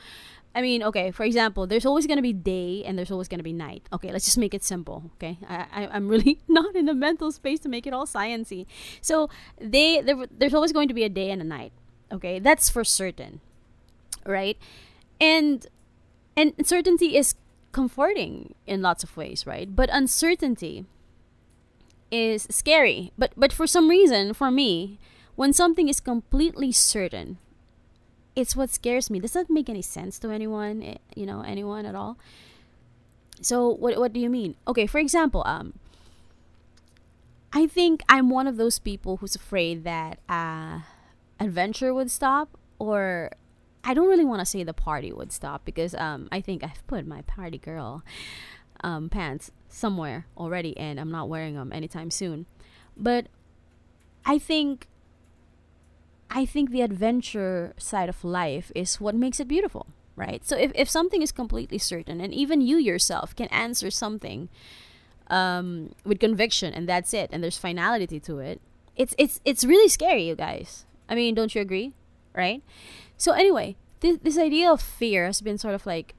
I 0.54 0.62
mean, 0.62 0.84
okay, 0.84 1.12
for 1.12 1.24
example, 1.24 1.66
there's 1.66 1.86
always 1.86 2.08
going 2.08 2.18
to 2.18 2.22
be 2.22 2.34
day 2.34 2.84
and 2.86 2.98
there's 2.98 3.12
always 3.12 3.30
going 3.30 3.40
to 3.40 3.44
be 3.44 3.54
night. 3.54 3.88
Okay, 3.94 4.12
let's 4.12 4.26
just 4.26 4.38
make 4.38 4.54
it 4.54 4.64
simple, 4.64 5.12
okay? 5.16 5.38
I, 5.48 5.66
I, 5.72 5.96
am 5.98 6.10
really 6.10 6.40
not 6.48 6.76
in 6.76 6.86
the 6.86 6.94
mental 6.94 7.32
space 7.32 7.60
to 7.62 7.70
make 7.70 7.88
it 7.88 7.94
all 7.94 8.06
sciency. 8.06 8.66
So, 9.00 9.30
they, 9.60 10.02
there, 10.02 10.26
there's 10.30 10.54
always 10.54 10.74
going 10.74 10.90
to 10.90 10.94
be 10.94 11.04
a 11.04 11.10
day 11.10 11.32
and 11.32 11.42
a 11.42 11.46
night, 11.46 11.72
okay? 12.12 12.40
That's 12.40 12.70
for 12.70 12.84
certain, 12.84 13.40
right? 14.26 14.58
And, 15.22 15.66
and 16.36 16.54
certainty 16.66 17.16
is 17.16 17.36
comforting 17.72 18.54
in 18.68 18.82
lots 18.82 19.06
of 19.06 19.16
ways, 19.16 19.48
right? 19.48 19.74
But 19.74 19.90
uncertainty 19.92 20.86
is 22.12 22.46
scary. 22.52 23.14
But, 23.18 23.32
but 23.38 23.54
for 23.54 23.68
some 23.68 23.90
reason, 23.90 24.34
for 24.34 24.52
me, 24.52 25.00
when 25.36 25.54
something 25.54 25.88
is 25.88 26.02
completely 26.02 26.74
certain, 26.74 27.38
it's 28.36 28.56
what 28.56 28.70
scares 28.70 29.10
me. 29.10 29.20
Does 29.20 29.34
that 29.34 29.50
make 29.50 29.70
any 29.70 29.82
sense 29.82 30.20
to 30.20 30.30
anyone? 30.30 30.82
Eh, 30.84 30.98
you 31.16 31.26
know, 31.26 31.42
anyone 31.42 31.86
at 31.86 31.96
all? 31.96 32.18
So 33.42 33.70
what 33.70 33.98
what 33.98 34.14
do 34.14 34.20
you 34.20 34.30
mean? 34.30 34.56
Okay, 34.68 34.88
for 34.88 35.00
example, 35.00 35.44
um 35.46 35.74
I 37.54 37.68
think 37.68 38.02
I'm 38.08 38.30
one 38.30 38.48
of 38.48 38.58
those 38.58 38.80
people 38.80 39.18
who's 39.18 39.36
afraid 39.36 39.84
that 39.84 40.20
uh 40.30 40.82
adventure 41.40 41.94
would 41.94 42.12
stop 42.12 42.58
or 42.80 43.32
I 43.84 43.94
don't 43.94 44.08
really 44.08 44.26
want 44.26 44.40
to 44.40 44.46
say 44.46 44.64
the 44.64 44.74
party 44.74 45.12
would 45.12 45.32
stop 45.32 45.66
because 45.66 45.96
um 45.96 46.30
I 46.32 46.40
think 46.42 46.64
I've 46.64 46.86
put 46.88 47.06
my 47.06 47.22
party 47.24 47.58
girl 47.58 48.04
um 48.84 49.10
pants 49.10 49.52
somewhere 49.68 50.26
already 50.38 50.78
and 50.78 51.00
I'm 51.00 51.12
not 51.12 51.28
wearing 51.30 51.56
them 51.56 51.74
anytime 51.74 52.12
soon. 52.12 52.46
But 52.96 53.28
I 54.26 54.38
think 54.38 54.88
I 56.32 56.46
think 56.46 56.72
the 56.72 56.82
adventure 56.82 57.74
side 57.78 58.08
of 58.08 58.24
life 58.24 58.72
is 58.74 59.02
what 59.02 59.14
makes 59.16 59.40
it 59.42 59.48
beautiful, 59.50 59.88
right? 60.16 60.46
So 60.46 60.58
if, 60.58 60.72
if 60.74 60.90
something 60.90 61.22
is 61.22 61.32
completely 61.32 61.78
certain, 61.78 62.22
and 62.22 62.34
even 62.34 62.62
you 62.62 62.78
yourself 62.78 63.36
can 63.36 63.48
answer 63.48 63.92
something 63.92 64.48
um, 65.28 65.94
with 66.06 66.20
conviction, 66.20 66.74
and 66.74 66.88
that's 66.88 67.14
it, 67.14 67.30
and 67.34 67.44
there's 67.44 67.58
finality 67.58 68.20
to 68.22 68.40
it, 68.40 68.62
it's 68.96 69.14
it's 69.18 69.40
it's 69.46 69.64
really 69.66 69.90
scary, 69.90 70.28
you 70.28 70.36
guys. 70.36 70.86
I 71.10 71.16
mean, 71.16 71.36
don't 71.36 71.54
you 71.54 71.62
agree? 71.62 71.94
Right? 72.34 72.64
So 73.18 73.34
anyway, 73.34 73.76
this 74.00 74.18
this 74.18 74.38
idea 74.38 74.72
of 74.72 74.82
fear 74.82 75.26
has 75.26 75.42
been 75.42 75.58
sort 75.58 75.76
of 75.76 75.86
like 75.86 76.16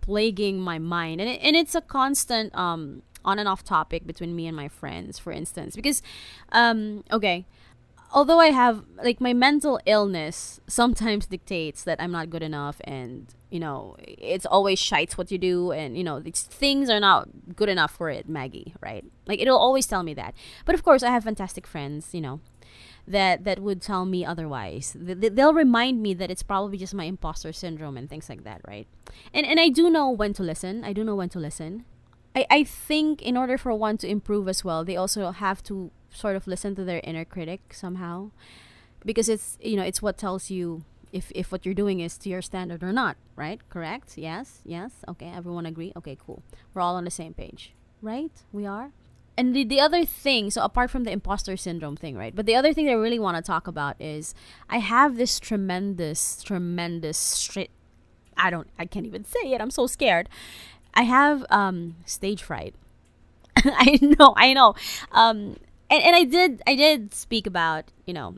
plaguing 0.00 0.60
my 0.60 0.78
mind, 0.78 1.20
and 1.20 1.28
it, 1.28 1.40
and 1.42 1.56
it's 1.56 1.74
a 1.74 1.82
constant 1.82 2.54
um 2.54 3.02
on 3.22 3.38
and 3.38 3.46
off 3.46 3.62
topic 3.62 4.06
between 4.06 4.34
me 4.34 4.46
and 4.46 4.56
my 4.56 4.68
friends, 4.68 5.18
for 5.18 5.30
instance, 5.30 5.76
because 5.76 6.00
um 6.52 7.04
okay 7.12 7.44
although 8.12 8.40
I 8.40 8.48
have 8.48 8.84
like 9.02 9.20
my 9.20 9.32
mental 9.32 9.80
illness 9.86 10.60
sometimes 10.66 11.26
dictates 11.26 11.84
that 11.84 12.00
I'm 12.00 12.12
not 12.12 12.30
good 12.30 12.42
enough 12.42 12.80
and 12.84 13.32
you 13.50 13.60
know 13.60 13.96
it's 13.98 14.46
always 14.46 14.78
shites 14.78 15.16
what 15.16 15.30
you 15.30 15.38
do 15.38 15.72
and 15.72 15.96
you 15.96 16.04
know 16.04 16.20
these 16.20 16.42
things 16.42 16.90
are 16.90 17.00
not 17.00 17.28
good 17.56 17.68
enough 17.68 17.92
for 17.92 18.10
it 18.10 18.28
Maggie 18.28 18.74
right? 18.80 19.04
Like 19.26 19.40
it'll 19.40 19.58
always 19.58 19.86
tell 19.86 20.02
me 20.02 20.14
that. 20.14 20.34
But 20.64 20.74
of 20.74 20.82
course 20.82 21.02
I 21.02 21.10
have 21.10 21.24
fantastic 21.24 21.66
friends 21.66 22.10
you 22.12 22.20
know 22.20 22.40
that 23.06 23.44
that 23.44 23.58
would 23.58 23.82
tell 23.82 24.04
me 24.04 24.24
otherwise. 24.24 24.94
They'll 24.96 25.54
remind 25.54 26.02
me 26.02 26.14
that 26.14 26.30
it's 26.30 26.42
probably 26.42 26.78
just 26.78 26.94
my 26.94 27.04
imposter 27.04 27.52
syndrome 27.52 27.96
and 27.96 28.08
things 28.08 28.28
like 28.28 28.44
that 28.44 28.60
right? 28.66 28.86
And 29.32 29.46
and 29.46 29.60
I 29.60 29.68
do 29.68 29.90
know 29.90 30.10
when 30.10 30.32
to 30.34 30.42
listen. 30.42 30.84
I 30.84 30.92
do 30.92 31.04
know 31.04 31.16
when 31.16 31.28
to 31.30 31.38
listen. 31.38 31.84
I, 32.34 32.46
I 32.48 32.64
think 32.64 33.22
in 33.22 33.36
order 33.36 33.58
for 33.58 33.74
one 33.74 33.98
to 33.98 34.08
improve 34.08 34.46
as 34.46 34.64
well, 34.64 34.84
they 34.84 34.96
also 34.96 35.32
have 35.32 35.64
to 35.64 35.90
sort 36.12 36.36
of 36.36 36.46
listen 36.46 36.74
to 36.76 36.84
their 36.84 37.00
inner 37.04 37.24
critic 37.24 37.72
somehow. 37.72 38.30
Because 39.04 39.28
it's 39.28 39.56
you 39.60 39.76
know, 39.76 39.82
it's 39.82 40.02
what 40.02 40.18
tells 40.18 40.50
you 40.50 40.84
if 41.12 41.32
if 41.34 41.50
what 41.50 41.64
you're 41.64 41.74
doing 41.74 42.00
is 42.00 42.18
to 42.18 42.28
your 42.28 42.42
standard 42.42 42.82
or 42.82 42.92
not, 42.92 43.16
right? 43.36 43.60
Correct? 43.70 44.16
Yes? 44.16 44.60
Yes? 44.64 44.92
Okay, 45.08 45.30
everyone 45.34 45.66
agree? 45.66 45.92
Okay, 45.96 46.16
cool. 46.24 46.42
We're 46.74 46.82
all 46.82 46.96
on 46.96 47.04
the 47.04 47.10
same 47.10 47.34
page. 47.34 47.72
Right? 48.02 48.32
We 48.52 48.66
are? 48.66 48.92
And 49.36 49.54
the, 49.56 49.64
the 49.64 49.80
other 49.80 50.04
thing, 50.04 50.50
so 50.50 50.62
apart 50.62 50.90
from 50.90 51.04
the 51.04 51.10
imposter 51.12 51.56
syndrome 51.56 51.96
thing, 51.96 52.14
right? 52.16 52.34
But 52.34 52.44
the 52.44 52.54
other 52.54 52.74
thing 52.74 52.88
I 52.88 52.92
really 52.92 53.18
want 53.18 53.36
to 53.36 53.42
talk 53.42 53.66
about 53.66 53.96
is 53.98 54.34
I 54.68 54.78
have 54.78 55.16
this 55.16 55.40
tremendous, 55.40 56.42
tremendous 56.42 57.16
straight 57.16 57.70
I 58.36 58.50
don't 58.50 58.68
I 58.78 58.86
can't 58.86 59.06
even 59.06 59.24
say 59.24 59.52
it. 59.52 59.60
I'm 59.60 59.70
so 59.70 59.86
scared. 59.86 60.28
I 60.94 61.02
have 61.02 61.44
um 61.50 61.96
stage 62.04 62.42
fright. 62.42 62.74
I 63.56 63.98
know, 64.18 64.34
I 64.36 64.52
know. 64.52 64.74
Um 65.12 65.56
and, 65.90 66.02
and 66.02 66.16
I 66.16 66.24
did 66.24 66.62
I 66.66 66.74
did 66.74 67.12
speak 67.12 67.46
about, 67.46 67.84
you 68.06 68.14
know, 68.14 68.36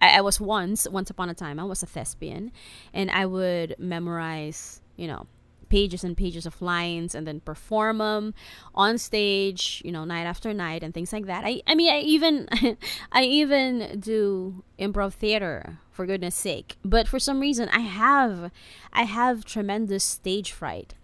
I, 0.00 0.18
I 0.18 0.20
was 0.20 0.40
once 0.40 0.88
once 0.88 1.10
upon 1.10 1.30
a 1.30 1.34
time 1.34 1.58
I 1.58 1.64
was 1.64 1.82
a 1.82 1.86
thespian 1.86 2.52
and 2.92 3.10
I 3.10 3.26
would 3.26 3.76
memorize, 3.78 4.80
you 4.96 5.06
know, 5.06 5.26
pages 5.70 6.04
and 6.04 6.16
pages 6.16 6.44
of 6.44 6.60
lines 6.60 7.14
and 7.14 7.26
then 7.26 7.40
perform 7.40 7.98
them 7.98 8.34
on 8.74 8.98
stage, 8.98 9.80
you 9.84 9.92
know, 9.92 10.04
night 10.04 10.24
after 10.24 10.52
night 10.52 10.82
and 10.82 10.92
things 10.92 11.12
like 11.12 11.24
that. 11.26 11.44
I, 11.46 11.62
I 11.66 11.74
mean, 11.74 11.90
I 11.90 12.00
even, 12.00 12.48
I 13.12 13.22
even 13.22 14.00
do 14.00 14.62
improv 14.78 15.14
theater 15.14 15.78
for 15.90 16.04
goodness 16.04 16.34
sake. 16.34 16.76
But 16.84 17.08
for 17.08 17.18
some 17.18 17.40
reason, 17.40 17.70
I 17.70 17.80
have, 17.80 18.50
I 18.92 19.04
have 19.04 19.44
tremendous 19.44 20.04
stage 20.04 20.52
fright, 20.52 20.94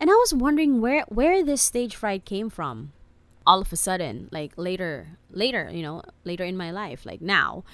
and 0.00 0.10
I 0.10 0.14
was 0.14 0.34
wondering 0.34 0.80
where 0.80 1.04
where 1.08 1.44
this 1.44 1.62
stage 1.62 1.94
fright 1.94 2.24
came 2.24 2.50
from. 2.50 2.92
All 3.46 3.60
of 3.60 3.72
a 3.72 3.76
sudden, 3.76 4.28
like 4.32 4.52
later, 4.56 5.18
later, 5.30 5.70
you 5.72 5.82
know, 5.82 6.02
later 6.24 6.44
in 6.44 6.56
my 6.56 6.70
life, 6.70 7.04
like 7.04 7.20
now, 7.20 7.64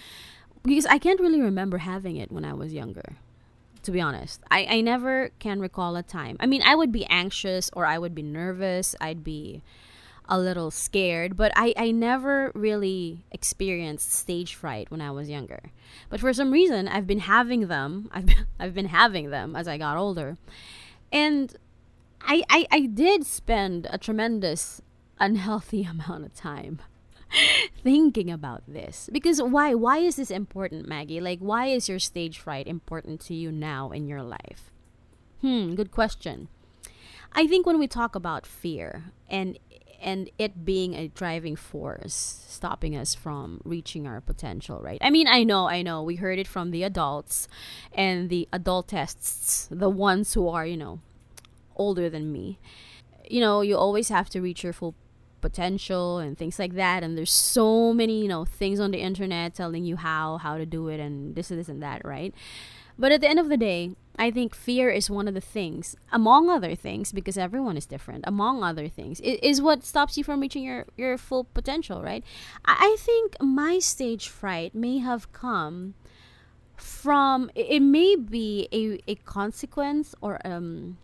because 0.62 0.86
I 0.86 0.98
can't 0.98 1.20
really 1.20 1.40
remember 1.40 1.78
having 1.78 2.16
it 2.16 2.30
when 2.32 2.44
I 2.44 2.52
was 2.54 2.72
younger 2.72 3.16
to 3.82 3.90
be 3.90 4.00
honest. 4.00 4.42
I, 4.50 4.66
I 4.68 4.80
never 4.80 5.30
can 5.38 5.60
recall 5.60 5.96
a 5.96 6.02
time. 6.02 6.36
I 6.40 6.46
mean, 6.46 6.62
I 6.64 6.74
would 6.74 6.92
be 6.92 7.06
anxious 7.06 7.70
or 7.72 7.86
I 7.86 7.98
would 7.98 8.14
be 8.14 8.22
nervous. 8.22 8.94
I'd 9.00 9.24
be 9.24 9.62
a 10.28 10.38
little 10.38 10.70
scared, 10.70 11.36
but 11.36 11.52
I, 11.56 11.74
I 11.76 11.90
never 11.90 12.52
really 12.54 13.24
experienced 13.32 14.12
stage 14.12 14.54
fright 14.54 14.90
when 14.90 15.00
I 15.00 15.10
was 15.10 15.28
younger. 15.28 15.60
But 16.08 16.20
for 16.20 16.32
some 16.32 16.52
reason, 16.52 16.86
I've 16.86 17.06
been 17.06 17.20
having 17.20 17.66
them. 17.66 18.08
I've 18.12 18.26
been, 18.26 18.46
I've 18.58 18.74
been 18.74 18.86
having 18.86 19.30
them 19.30 19.56
as 19.56 19.66
I 19.66 19.78
got 19.78 19.96
older. 19.96 20.36
And 21.10 21.56
I, 22.20 22.44
I, 22.48 22.66
I 22.70 22.80
did 22.86 23.26
spend 23.26 23.88
a 23.90 23.98
tremendous 23.98 24.80
unhealthy 25.20 25.84
amount 25.90 26.24
of 26.24 26.34
time 26.34 26.80
thinking 27.82 28.30
about 28.30 28.62
this. 28.66 29.08
Because 29.12 29.40
why 29.40 29.74
why 29.74 29.98
is 29.98 30.16
this 30.16 30.30
important 30.30 30.88
maggie? 30.88 31.20
Like 31.20 31.38
why 31.38 31.66
is 31.66 31.88
your 31.88 31.98
stage 31.98 32.38
fright 32.38 32.66
important 32.66 33.20
to 33.22 33.34
you 33.34 33.52
now 33.52 33.90
in 33.90 34.06
your 34.06 34.22
life? 34.22 34.70
Hmm 35.40 35.74
good 35.74 35.90
question. 35.90 36.48
I 37.32 37.46
think 37.46 37.66
when 37.66 37.78
we 37.78 37.86
talk 37.86 38.14
about 38.14 38.46
fear 38.46 39.12
and 39.28 39.58
and 40.02 40.30
it 40.38 40.64
being 40.64 40.94
a 40.94 41.08
driving 41.08 41.54
force 41.54 42.42
stopping 42.48 42.96
us 42.96 43.14
from 43.14 43.60
reaching 43.64 44.06
our 44.06 44.20
potential 44.20 44.80
right? 44.80 44.98
I 45.00 45.10
mean 45.10 45.28
i 45.28 45.44
know 45.44 45.68
i 45.68 45.82
know. 45.82 46.02
We 46.02 46.16
heard 46.16 46.38
it 46.38 46.48
from 46.48 46.70
the 46.70 46.82
adults 46.82 47.48
and 47.94 48.28
the 48.28 48.48
adult 48.52 48.88
tests 48.88 49.68
the 49.70 49.90
ones 49.90 50.34
who 50.34 50.48
are 50.48 50.66
you 50.66 50.76
know 50.76 51.00
older 51.76 52.10
than 52.10 52.32
me. 52.32 52.58
You 53.28 53.40
know 53.40 53.60
you 53.60 53.76
always 53.76 54.08
have 54.08 54.28
to 54.30 54.40
reach 54.40 54.64
your 54.64 54.72
full 54.72 54.96
potential 55.40 56.18
and 56.18 56.36
things 56.36 56.58
like 56.58 56.74
that. 56.74 57.02
And 57.02 57.16
there's 57.16 57.32
so 57.32 57.92
many 57.92 58.22
you 58.22 58.28
know 58.28 58.44
things 58.44 58.80
on 58.80 58.90
the 58.90 58.98
internet 59.00 59.54
telling 59.54 59.84
you 59.84 59.96
how 59.96 60.38
how 60.38 60.56
to 60.58 60.66
do 60.66 60.88
it 60.88 61.00
and 61.00 61.34
this 61.34 61.50
and 61.50 61.58
this 61.58 61.68
and 61.68 61.82
that 61.82 62.04
right? 62.04 62.34
But 62.98 63.12
at 63.12 63.20
the 63.22 63.28
end 63.28 63.38
of 63.38 63.48
the 63.48 63.56
day 63.56 63.96
i 64.18 64.30
think 64.30 64.54
fear 64.54 64.90
is 64.90 65.08
one 65.08 65.26
of 65.26 65.34
the 65.34 65.40
things 65.40 65.96
among 66.12 66.50
other 66.50 66.74
things 66.74 67.12
because 67.12 67.38
everyone 67.38 67.76
is 67.76 67.86
different 67.86 68.22
among 68.26 68.62
other 68.62 68.88
things 68.88 69.18
it 69.20 69.42
is 69.42 69.62
what 69.62 69.84
stops 69.84 70.18
you 70.18 70.22
from 70.22 70.40
reaching 70.40 70.62
your 70.62 70.84
your 70.96 71.16
full 71.16 71.44
potential 71.44 72.02
right? 72.02 72.22
I, 72.64 72.76
I 72.78 72.96
think 72.98 73.36
my 73.40 73.78
stage 73.78 74.28
fright 74.28 74.74
may 74.74 74.98
have 74.98 75.32
come 75.32 75.94
from 76.76 77.50
it 77.54 77.80
may 77.80 78.16
be 78.16 78.68
a, 78.72 78.98
a 79.10 79.14
consequence 79.16 80.14
or 80.20 80.38
um 80.44 80.98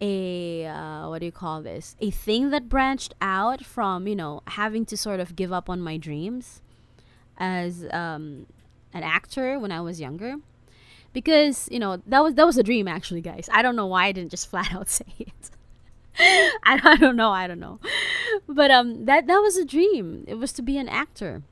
a 0.00 0.66
uh, 0.66 1.08
what 1.08 1.20
do 1.20 1.26
you 1.26 1.32
call 1.32 1.62
this? 1.62 1.96
A 2.00 2.10
thing 2.10 2.50
that 2.50 2.68
branched 2.68 3.14
out 3.20 3.64
from 3.64 4.06
you 4.06 4.16
know 4.16 4.42
having 4.48 4.84
to 4.86 4.96
sort 4.96 5.20
of 5.20 5.36
give 5.36 5.52
up 5.52 5.70
on 5.70 5.80
my 5.80 5.96
dreams 5.96 6.62
as 7.38 7.86
um, 7.90 8.46
an 8.92 9.02
actor 9.02 9.58
when 9.58 9.72
I 9.72 9.80
was 9.80 10.00
younger. 10.00 10.36
Because 11.12 11.68
you 11.70 11.78
know 11.78 12.02
that 12.06 12.22
was 12.22 12.34
that 12.34 12.46
was 12.46 12.58
a 12.58 12.62
dream 12.62 12.88
actually 12.88 13.22
guys. 13.22 13.48
I 13.52 13.62
don't 13.62 13.76
know 13.76 13.86
why 13.86 14.06
I 14.06 14.12
didn't 14.12 14.30
just 14.30 14.50
flat 14.50 14.72
out 14.74 14.88
say 14.88 15.06
it. 15.18 15.50
I, 16.18 16.80
I 16.82 16.96
don't 16.96 17.16
know 17.16 17.30
I 17.30 17.46
don't 17.46 17.60
know. 17.60 17.80
But 18.46 18.70
um 18.70 19.06
that 19.06 19.26
that 19.26 19.38
was 19.38 19.56
a 19.56 19.64
dream. 19.64 20.24
It 20.26 20.34
was 20.34 20.52
to 20.54 20.62
be 20.62 20.76
an 20.76 20.88
actor. 20.88 21.42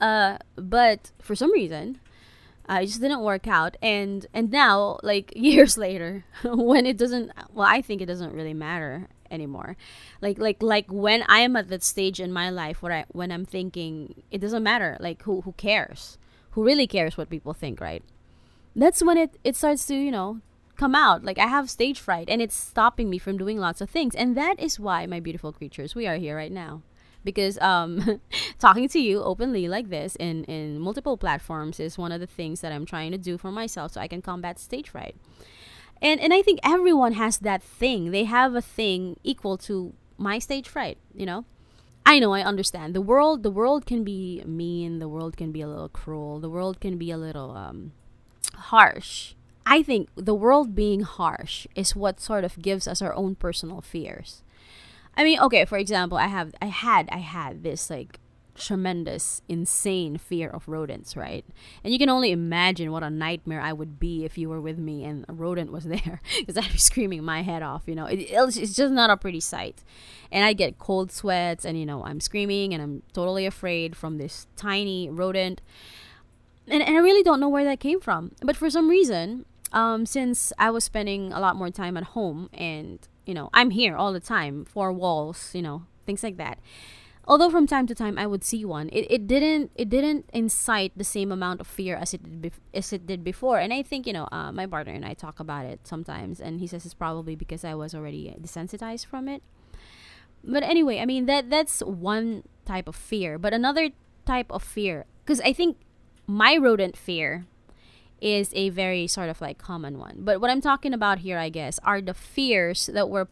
Uh 0.00 0.38
but 0.56 1.12
for 1.20 1.34
some 1.34 1.52
reason 1.52 2.00
uh, 2.68 2.80
it 2.82 2.86
just 2.86 3.00
didn't 3.00 3.20
work 3.20 3.46
out. 3.46 3.76
And 3.82 4.26
and 4.32 4.50
now 4.50 4.98
like 5.02 5.32
years 5.36 5.76
later 5.76 6.24
when 6.44 6.86
it 6.86 6.96
doesn't 6.96 7.32
well 7.52 7.68
i 7.68 7.80
think 7.82 8.00
it 8.00 8.06
doesn't 8.06 8.32
really 8.32 8.54
matter 8.54 9.08
anymore. 9.30 9.76
Like 10.20 10.38
like 10.38 10.62
like 10.62 10.86
when 10.90 11.24
i 11.28 11.40
am 11.40 11.56
at 11.56 11.68
that 11.68 11.82
stage 11.82 12.20
in 12.20 12.32
my 12.32 12.50
life 12.50 12.82
where 12.82 12.92
i 12.92 13.04
when 13.08 13.32
i'm 13.32 13.44
thinking 13.44 14.22
it 14.30 14.40
doesn't 14.40 14.62
matter 14.62 14.96
like 15.00 15.22
who 15.22 15.42
who 15.42 15.52
cares? 15.52 16.18
Who 16.50 16.64
really 16.64 16.86
cares 16.86 17.16
what 17.16 17.30
people 17.30 17.52
think 17.52 17.80
right? 17.80 18.02
That's 18.74 19.02
when 19.02 19.18
it 19.18 19.38
it 19.44 19.56
starts 19.56 19.86
to 19.86 19.94
you 19.94 20.10
know 20.10 20.40
come 20.76 20.94
out. 20.94 21.24
Like 21.24 21.38
i 21.38 21.46
have 21.46 21.70
stage 21.70 22.00
fright 22.00 22.28
and 22.28 22.42
it's 22.42 22.56
stopping 22.56 23.10
me 23.10 23.18
from 23.18 23.38
doing 23.38 23.58
lots 23.58 23.80
of 23.80 23.90
things. 23.90 24.14
And 24.14 24.36
that 24.36 24.60
is 24.60 24.78
why 24.80 25.06
my 25.06 25.20
beautiful 25.20 25.52
creatures 25.52 25.94
we 25.94 26.06
are 26.06 26.16
here 26.16 26.36
right 26.36 26.52
now 26.52 26.82
because 27.26 27.58
um, 27.58 28.22
talking 28.58 28.88
to 28.88 28.98
you 28.98 29.22
openly 29.22 29.68
like 29.68 29.90
this 29.90 30.16
in, 30.16 30.44
in 30.44 30.78
multiple 30.78 31.18
platforms 31.18 31.78
is 31.78 31.98
one 31.98 32.12
of 32.12 32.20
the 32.20 32.26
things 32.26 32.62
that 32.62 32.72
I'm 32.72 32.86
trying 32.86 33.12
to 33.12 33.18
do 33.18 33.36
for 33.36 33.52
myself 33.52 33.92
so 33.92 34.00
I 34.00 34.08
can 34.08 34.22
combat 34.22 34.58
stage 34.58 34.88
fright. 34.88 35.16
And, 36.00 36.18
and 36.20 36.32
I 36.32 36.40
think 36.40 36.60
everyone 36.62 37.12
has 37.12 37.38
that 37.38 37.62
thing. 37.62 38.10
They 38.10 38.24
have 38.24 38.54
a 38.54 38.62
thing 38.62 39.18
equal 39.22 39.58
to 39.58 39.92
my 40.16 40.38
stage 40.38 40.68
fright, 40.68 40.96
you 41.14 41.26
know? 41.26 41.44
I 42.08 42.20
know, 42.20 42.32
I 42.32 42.42
understand. 42.42 42.94
The 42.94 43.00
world 43.00 43.42
the 43.42 43.50
world 43.50 43.84
can 43.84 44.04
be 44.04 44.40
mean, 44.46 45.00
the 45.00 45.08
world 45.08 45.36
can 45.36 45.50
be 45.50 45.60
a 45.60 45.66
little 45.66 45.88
cruel, 45.88 46.38
the 46.38 46.48
world 46.48 46.80
can 46.80 46.96
be 46.96 47.10
a 47.10 47.18
little 47.18 47.50
um, 47.50 47.92
harsh. 48.54 49.34
I 49.66 49.82
think 49.82 50.08
the 50.14 50.34
world 50.34 50.76
being 50.76 51.00
harsh 51.00 51.66
is 51.74 51.96
what 51.96 52.20
sort 52.20 52.44
of 52.44 52.62
gives 52.62 52.86
us 52.86 53.02
our 53.02 53.12
own 53.12 53.34
personal 53.34 53.80
fears. 53.80 54.44
I 55.16 55.24
mean, 55.24 55.40
okay, 55.40 55.64
for 55.64 55.78
example, 55.78 56.18
I 56.18 56.26
have 56.26 56.54
I 56.60 56.66
had 56.66 57.08
I 57.10 57.18
had 57.18 57.62
this 57.62 57.90
like 57.90 58.20
tremendous 58.56 59.42
insane 59.48 60.16
fear 60.16 60.48
of 60.48 60.66
rodents 60.68 61.16
right? 61.16 61.44
And 61.84 61.92
you 61.92 61.98
can 61.98 62.08
only 62.08 62.32
imagine 62.32 62.90
what 62.90 63.02
a 63.02 63.10
nightmare 63.10 63.60
i 63.60 63.72
would 63.72 64.00
be 64.00 64.24
if 64.24 64.36
you 64.38 64.48
were 64.48 64.60
with 64.60 64.78
me 64.78 65.04
and 65.04 65.24
a 65.28 65.32
rodent 65.32 65.70
was 65.70 65.84
there 65.96 66.20
because 66.38 66.56
i'd 66.56 66.72
be 66.72 66.78
screaming 66.78 67.22
my 67.22 67.42
head 67.42 67.62
off 67.62 67.82
you 67.86 67.94
know? 67.94 68.06
It, 68.06 68.26
it's 68.30 68.74
just 68.74 68.92
not 68.92 69.10
a 69.10 69.16
pretty 69.16 69.40
sight. 69.40 69.82
And 70.32 70.44
i 70.44 70.52
get 70.52 70.78
cold 70.78 71.12
sweats 71.12 71.64
and 71.64 71.78
you 71.78 71.86
know 71.86 72.04
i'm 72.04 72.20
screaming 72.20 72.72
and 72.74 72.82
i'm 72.82 73.02
totally 73.12 73.46
afraid 73.46 73.96
from 73.96 74.18
this 74.18 74.46
tiny 74.56 75.08
rodent. 75.08 75.60
And, 76.66 76.82
and 76.82 76.96
i 76.96 77.00
really 77.00 77.22
don't 77.22 77.40
know 77.40 77.48
where 77.48 77.64
that 77.64 77.80
came 77.80 78.00
from. 78.00 78.32
But 78.42 78.56
for 78.56 78.70
some 78.70 78.88
reason 78.88 79.44
um, 79.72 80.06
since 80.06 80.52
i 80.58 80.70
was 80.70 80.84
spending 80.84 81.32
a 81.32 81.40
lot 81.40 81.56
more 81.56 81.70
time 81.70 81.96
at 81.96 82.04
home 82.04 82.48
and 82.52 83.06
you 83.26 83.34
know, 83.34 83.50
I'm 83.52 83.70
here 83.70 83.96
all 83.96 84.12
the 84.12 84.20
time, 84.20 84.64
four 84.64 84.92
walls, 84.92 85.50
you 85.54 85.62
know, 85.62 85.82
things 86.06 86.22
like 86.22 86.36
that. 86.38 86.58
Although 87.28 87.50
from 87.50 87.66
time 87.66 87.88
to 87.88 87.94
time 87.94 88.18
I 88.18 88.26
would 88.26 88.44
see 88.44 88.64
one, 88.64 88.88
it, 88.92 89.06
it 89.10 89.26
didn't 89.26 89.72
it 89.74 89.88
didn't 89.88 90.30
incite 90.32 90.92
the 90.96 91.02
same 91.04 91.32
amount 91.32 91.60
of 91.60 91.66
fear 91.66 91.96
as 91.96 92.14
it 92.14 92.40
did 92.40 92.52
as 92.72 92.92
it 92.92 93.04
did 93.06 93.24
before. 93.24 93.58
And 93.58 93.72
I 93.72 93.82
think 93.82 94.06
you 94.06 94.12
know, 94.12 94.28
uh, 94.30 94.52
my 94.52 94.66
partner 94.66 94.92
and 94.92 95.04
I 95.04 95.14
talk 95.14 95.40
about 95.40 95.66
it 95.66 95.80
sometimes, 95.82 96.40
and 96.40 96.60
he 96.60 96.68
says 96.68 96.84
it's 96.84 96.94
probably 96.94 97.34
because 97.34 97.64
I 97.64 97.74
was 97.74 97.94
already 97.94 98.32
desensitized 98.40 99.06
from 99.06 99.28
it. 99.28 99.42
But 100.44 100.62
anyway, 100.62 101.00
I 101.00 101.06
mean 101.06 101.26
that 101.26 101.50
that's 101.50 101.80
one 101.80 102.44
type 102.64 102.86
of 102.86 102.94
fear, 102.94 103.38
but 103.38 103.52
another 103.52 103.90
type 104.24 104.46
of 104.50 104.62
fear, 104.62 105.04
because 105.24 105.40
I 105.40 105.52
think 105.52 105.78
my 106.28 106.56
rodent 106.56 106.96
fear 106.96 107.46
is 108.20 108.50
a 108.54 108.70
very 108.70 109.06
sort 109.06 109.28
of 109.28 109.40
like 109.40 109.58
common 109.58 109.98
one. 109.98 110.18
But 110.20 110.40
what 110.40 110.50
I'm 110.50 110.60
talking 110.60 110.92
about 110.92 111.20
here, 111.20 111.38
I 111.38 111.48
guess, 111.48 111.78
are 111.84 112.00
the 112.00 112.14
fears 112.14 112.86
that 112.92 113.08
were 113.08 113.28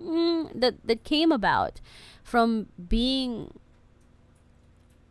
mm, 0.00 0.48
that 0.58 0.86
that 0.86 1.04
came 1.04 1.32
about 1.32 1.80
from 2.22 2.66
being 2.88 3.58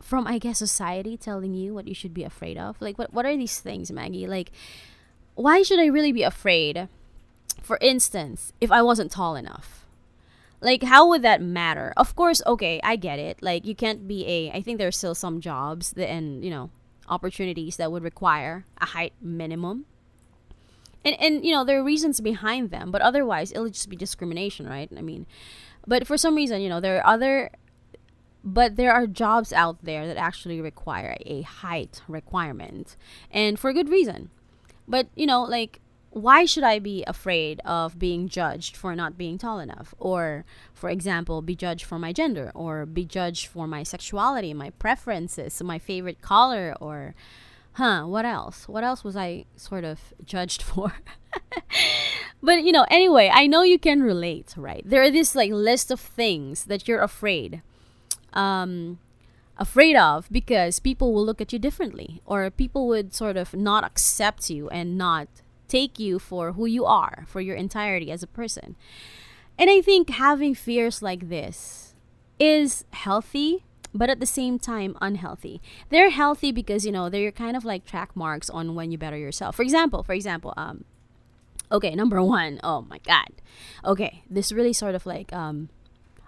from 0.01 0.27
I 0.27 0.37
guess 0.37 0.59
society 0.59 1.17
telling 1.17 1.53
you 1.53 1.73
what 1.73 1.87
you 1.87 1.95
should 1.95 2.13
be 2.13 2.23
afraid 2.23 2.57
of. 2.57 2.81
Like 2.81 2.97
what 2.97 3.13
what 3.13 3.25
are 3.25 3.35
these 3.35 3.59
things, 3.59 3.91
Maggie? 3.91 4.27
Like 4.27 4.51
why 5.35 5.61
should 5.61 5.79
I 5.79 5.85
really 5.85 6.11
be 6.11 6.23
afraid? 6.23 6.87
For 7.61 7.77
instance, 7.81 8.53
if 8.61 8.71
I 8.71 8.81
wasn't 8.81 9.11
tall 9.11 9.35
enough, 9.35 9.85
like 10.61 10.83
how 10.83 11.07
would 11.07 11.21
that 11.21 11.41
matter 11.41 11.93
of 11.97 12.15
course 12.15 12.41
okay 12.45 12.79
i 12.83 12.95
get 12.95 13.19
it 13.19 13.41
like 13.41 13.65
you 13.65 13.75
can't 13.75 14.07
be 14.07 14.25
a 14.27 14.51
i 14.51 14.61
think 14.61 14.77
there's 14.77 14.97
still 14.97 15.13
some 15.15 15.39
jobs 15.39 15.91
that 15.91 16.09
and 16.09 16.43
you 16.43 16.49
know 16.49 16.69
opportunities 17.09 17.77
that 17.77 17.91
would 17.91 18.03
require 18.03 18.65
a 18.79 18.87
height 18.87 19.13
minimum. 19.21 19.85
And 21.05 21.15
and 21.19 21.45
you 21.45 21.51
know 21.51 21.63
there 21.63 21.79
are 21.79 21.83
reasons 21.83 22.19
behind 22.19 22.71
them 22.71 22.91
but 22.91 23.01
otherwise 23.01 23.51
it'll 23.51 23.69
just 23.69 23.89
be 23.89 23.95
discrimination 23.95 24.67
right? 24.67 24.89
I 24.95 25.01
mean 25.01 25.25
but 25.85 26.05
for 26.05 26.17
some 26.17 26.35
reason 26.35 26.61
you 26.61 26.69
know 26.69 26.81
there 26.81 26.97
are 26.97 27.05
other 27.05 27.51
but 28.43 28.75
there 28.75 28.91
are 28.91 29.07
jobs 29.07 29.53
out 29.53 29.83
there 29.83 30.07
that 30.07 30.17
actually 30.17 30.59
require 30.59 31.15
a 31.25 31.41
height 31.43 32.01
requirement 32.07 32.95
and 33.31 33.59
for 33.59 33.69
a 33.69 33.73
good 33.73 33.89
reason. 33.89 34.29
But 34.87 35.07
you 35.15 35.25
know 35.25 35.43
like 35.43 35.79
why 36.09 36.45
should 36.45 36.63
I 36.63 36.79
be 36.79 37.03
afraid 37.05 37.59
of 37.65 37.99
being 37.99 38.27
judged 38.27 38.75
for 38.75 38.95
not 38.95 39.17
being 39.17 39.37
tall 39.37 39.59
enough? 39.59 39.93
Or, 39.99 40.45
for 40.73 40.89
example, 40.89 41.41
be 41.41 41.55
judged 41.55 41.85
for 41.85 41.99
my 41.99 42.13
gender, 42.13 42.51
or 42.55 42.85
be 42.85 43.05
judged 43.05 43.47
for 43.47 43.67
my 43.67 43.83
sexuality, 43.83 44.53
my 44.53 44.71
preferences, 44.71 45.61
my 45.61 45.79
favorite 45.79 46.21
color, 46.21 46.75
or, 46.79 47.13
huh, 47.73 48.05
what 48.05 48.25
else? 48.25 48.67
What 48.67 48.83
else 48.83 49.03
was 49.03 49.15
I 49.15 49.45
sort 49.55 49.83
of 49.83 50.13
judged 50.25 50.61
for? 50.63 50.93
but, 52.41 52.63
you 52.63 52.71
know, 52.71 52.85
anyway, 52.89 53.29
I 53.31 53.47
know 53.47 53.63
you 53.63 53.77
can 53.77 54.01
relate, 54.01 54.53
right? 54.57 54.83
There 54.85 55.01
are 55.01 55.11
this 55.11 55.35
like 55.35 55.51
list 55.51 55.91
of 55.91 55.99
things 55.99 56.65
that 56.65 56.87
you're 56.87 57.01
afraid. 57.01 57.61
Um, 58.33 58.99
afraid 59.59 59.95
of 59.95 60.31
because 60.31 60.79
people 60.79 61.13
will 61.13 61.25
look 61.25 61.41
at 61.41 61.51
you 61.51 61.59
differently 61.59 62.21
or 62.25 62.49
people 62.51 62.87
would 62.87 63.13
sort 63.13 63.35
of 63.37 63.55
not 63.55 63.83
accept 63.83 64.49
you 64.49 64.69
and 64.69 64.97
not 64.97 65.27
take 65.67 65.99
you 65.99 66.19
for 66.19 66.53
who 66.53 66.65
you 66.65 66.85
are, 66.85 67.25
for 67.27 67.41
your 67.41 67.55
entirety 67.55 68.11
as 68.11 68.23
a 68.23 68.27
person. 68.27 68.75
And 69.57 69.69
I 69.69 69.81
think 69.81 70.09
having 70.09 70.53
fears 70.53 71.01
like 71.01 71.29
this 71.29 71.95
is 72.39 72.85
healthy, 72.91 73.65
but 73.93 74.09
at 74.09 74.19
the 74.19 74.25
same 74.25 74.59
time 74.59 74.95
unhealthy. 75.01 75.61
They're 75.89 76.11
healthy 76.11 76.51
because, 76.51 76.85
you 76.85 76.91
know, 76.91 77.09
they're 77.09 77.31
kind 77.31 77.57
of 77.57 77.65
like 77.65 77.85
track 77.85 78.15
marks 78.15 78.49
on 78.49 78.75
when 78.75 78.91
you 78.91 78.97
better 78.97 79.17
yourself. 79.17 79.55
For 79.55 79.63
example, 79.63 80.03
for 80.03 80.13
example, 80.13 80.53
um 80.57 80.83
okay, 81.71 81.95
number 81.95 82.21
1. 82.21 82.59
Oh 82.63 82.81
my 82.81 82.99
god. 82.99 83.29
Okay, 83.83 84.23
this 84.29 84.51
really 84.51 84.73
sort 84.73 84.95
of 84.95 85.05
like 85.05 85.33
um 85.33 85.69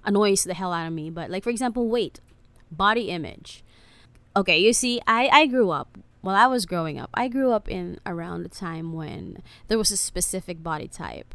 annoys 0.04 0.43
the 0.43 0.56
hell 0.56 0.73
out 0.73 0.88
of 0.88 0.93
me, 0.93 1.10
but 1.10 1.30
like 1.30 1.43
for 1.43 1.52
example, 1.52 1.88
weight, 1.88 2.19
body 2.71 3.10
image. 3.10 3.63
Okay, 4.36 4.58
you 4.58 4.73
see, 4.73 4.99
I 5.06 5.30
I 5.32 5.45
grew 5.45 5.69
up 5.69 5.97
while 6.22 6.36
I 6.36 6.48
was 6.48 6.66
growing 6.66 7.00
up, 7.00 7.10
I 7.14 7.28
grew 7.28 7.52
up 7.52 7.70
in 7.70 8.00
around 8.06 8.44
the 8.44 8.50
time 8.50 8.94
when 8.94 9.42
there 9.68 9.78
was 9.78 9.92
a 9.92 9.98
specific 9.98 10.62
body 10.62 10.88
type 10.88 11.34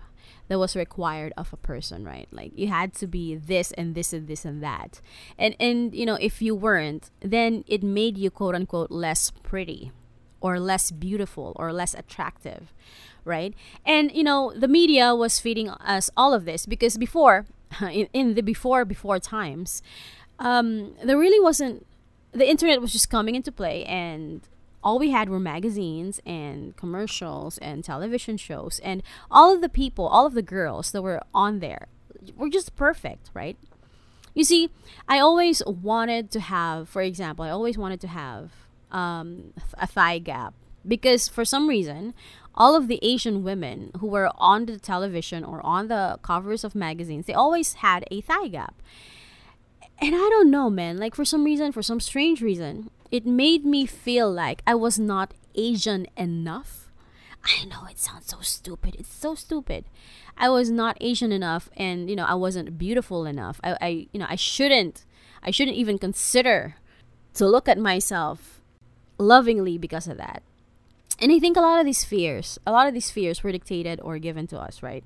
that 0.48 0.58
was 0.58 0.76
required 0.76 1.32
of 1.36 1.52
a 1.52 1.56
person, 1.56 2.04
right? 2.04 2.28
Like 2.30 2.52
you 2.54 2.68
had 2.68 2.92
to 2.94 3.06
be 3.06 3.34
this 3.34 3.72
and 3.72 3.94
this 3.94 4.12
and 4.12 4.28
this 4.28 4.44
and 4.44 4.62
that. 4.62 5.00
And 5.38 5.56
and 5.58 5.94
you 5.94 6.04
know, 6.04 6.16
if 6.20 6.42
you 6.42 6.54
weren't, 6.54 7.10
then 7.20 7.64
it 7.66 7.82
made 7.82 8.18
you 8.18 8.30
quote 8.30 8.54
unquote 8.54 8.90
less 8.90 9.30
pretty 9.30 9.90
or 10.40 10.60
less 10.60 10.90
beautiful 10.90 11.54
or 11.56 11.72
less 11.72 11.94
attractive, 11.94 12.74
right? 13.24 13.54
And 13.86 14.12
you 14.12 14.22
know, 14.22 14.52
the 14.54 14.68
media 14.68 15.14
was 15.14 15.40
feeding 15.40 15.70
us 15.70 16.10
all 16.16 16.34
of 16.34 16.44
this 16.44 16.66
because 16.66 16.98
before 16.98 17.46
in, 17.80 18.08
in 18.12 18.34
the 18.34 18.42
before 18.42 18.84
before 18.84 19.18
times, 19.18 19.82
um, 20.38 20.94
there 21.02 21.18
really 21.18 21.40
wasn't 21.40 21.86
the 22.32 22.48
internet 22.48 22.80
was 22.80 22.92
just 22.92 23.08
coming 23.08 23.34
into 23.34 23.52
play 23.52 23.84
and 23.84 24.46
all 24.84 24.98
we 24.98 25.10
had 25.10 25.28
were 25.28 25.40
magazines 25.40 26.20
and 26.26 26.76
commercials 26.76 27.58
and 27.58 27.82
television 27.82 28.36
shows 28.36 28.78
and 28.84 29.02
all 29.30 29.52
of 29.52 29.60
the 29.60 29.68
people 29.68 30.06
all 30.06 30.26
of 30.26 30.34
the 30.34 30.42
girls 30.42 30.92
that 30.92 31.02
were 31.02 31.20
on 31.34 31.58
there 31.58 31.88
were 32.36 32.50
just 32.50 32.76
perfect 32.76 33.30
right? 33.34 33.56
You 34.34 34.44
see 34.44 34.70
i 35.08 35.18
always 35.18 35.62
wanted 35.64 36.30
to 36.32 36.40
have 36.40 36.88
for 36.88 37.02
example 37.02 37.44
i 37.44 37.50
always 37.50 37.78
wanted 37.78 38.00
to 38.00 38.08
have 38.08 38.52
um, 38.90 39.52
a 39.78 39.86
thigh 39.86 40.18
gap 40.18 40.54
because 40.86 41.28
for 41.28 41.44
some 41.44 41.68
reason 41.68 42.14
all 42.54 42.74
of 42.74 42.88
the 42.88 42.98
asian 43.02 43.42
women 43.44 43.90
who 44.00 44.08
were 44.08 44.30
on 44.36 44.66
the 44.66 44.78
television 44.78 45.44
or 45.44 45.64
on 45.64 45.88
the 45.88 46.18
covers 46.22 46.64
of 46.64 46.74
magazines 46.74 47.26
they 47.26 47.32
always 47.32 47.74
had 47.74 48.04
a 48.10 48.20
thigh 48.20 48.48
gap. 48.48 48.74
And 50.00 50.14
i 50.14 50.28
don't 50.34 50.50
know 50.50 50.68
man 50.68 50.98
like 50.98 51.14
for 51.14 51.24
some 51.24 51.44
reason 51.44 51.70
for 51.70 51.82
some 51.82 52.00
strange 52.00 52.42
reason 52.42 52.90
it 53.10 53.26
made 53.26 53.64
me 53.64 53.86
feel 53.86 54.30
like 54.30 54.62
I 54.66 54.74
was 54.74 54.98
not 54.98 55.34
Asian 55.54 56.06
enough. 56.16 56.88
I 57.44 57.64
know 57.66 57.86
it 57.90 57.98
sounds 57.98 58.26
so 58.26 58.40
stupid. 58.40 58.96
It's 58.98 59.12
so 59.12 59.34
stupid. 59.34 59.84
I 60.36 60.48
was 60.48 60.70
not 60.70 60.96
Asian 61.00 61.30
enough 61.30 61.68
and 61.76 62.08
you 62.08 62.16
know, 62.16 62.24
I 62.24 62.34
wasn't 62.34 62.78
beautiful 62.78 63.26
enough. 63.26 63.60
I, 63.62 63.76
I 63.80 63.88
you 64.12 64.20
know, 64.20 64.26
I 64.28 64.36
shouldn't 64.36 65.04
I 65.42 65.50
shouldn't 65.50 65.76
even 65.76 65.98
consider 65.98 66.76
to 67.34 67.46
look 67.46 67.68
at 67.68 67.78
myself 67.78 68.62
lovingly 69.18 69.78
because 69.78 70.08
of 70.08 70.16
that. 70.16 70.42
And 71.20 71.30
I 71.30 71.38
think 71.38 71.56
a 71.56 71.60
lot 71.60 71.78
of 71.78 71.86
these 71.86 72.04
fears, 72.04 72.58
a 72.66 72.72
lot 72.72 72.88
of 72.88 72.94
these 72.94 73.10
fears 73.10 73.42
were 73.42 73.52
dictated 73.52 74.00
or 74.00 74.18
given 74.18 74.46
to 74.48 74.58
us, 74.58 74.82
right? 74.82 75.04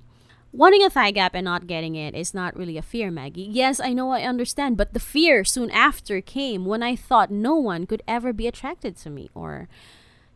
Wanting 0.53 0.85
a 0.85 0.91
thigh 0.91 1.11
gap 1.11 1.35
and 1.35 1.45
not 1.45 1.67
getting 1.67 1.95
it 1.95 2.15
is 2.15 2.35
not 2.35 2.57
really 2.57 2.77
a 2.77 2.83
fear, 2.83 3.11
Maggie. 3.11 3.43
Yes, 3.43 3.81
I 3.81 3.93
know 3.93 4.11
I 4.11 4.23
understand, 4.23 4.77
but 4.77 4.95
the 4.95 5.01
fear 5.01 5.45
soon 5.45 5.71
after 5.71 6.21
came 6.21 6.65
when 6.65 6.83
I 6.83 6.97
thought 6.97 7.31
no 7.31 7.57
one 7.57 7.87
could 7.87 8.03
ever 8.09 8.33
be 8.33 8.47
attracted 8.47 8.97
to 8.99 9.11
me 9.11 9.31
or 9.35 9.69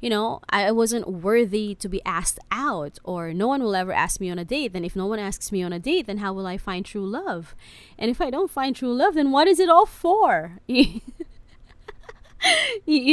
you 0.03 0.11
know, 0.11 0.41
I 0.49 0.73
wasn't 0.73 1.07
worthy 1.07 1.77
to 1.77 1.89
be 1.89 2.03
asked 2.05 2.41
out, 2.51 2.99
or 3.05 3.33
no 3.33 3.47
one 3.47 3.63
will 3.63 3.77
ever 3.77 3.93
ask 3.93 4.21
me 4.21 4.31
on 4.31 4.39
a 4.39 4.45
date. 4.45 4.73
Then, 4.73 4.85
if 4.85 4.97
no 4.97 5.07
one 5.07 5.21
asks 5.21 5.53
me 5.53 5.63
on 5.63 5.73
a 5.73 5.79
date, 5.79 6.09
then 6.09 6.19
how 6.19 6.33
will 6.33 6.45
I 6.45 6.59
find 6.59 6.85
true 6.85 7.07
love? 7.07 7.55
And 7.97 8.11
if 8.11 8.21
I 8.21 8.29
don't 8.29 8.51
find 8.51 8.75
true 8.75 8.93
love, 8.93 9.15
then 9.15 9.31
what 9.31 9.47
is 9.47 9.61
it 9.61 9.69
all 9.69 9.87
for? 9.87 10.59
you 10.67 11.01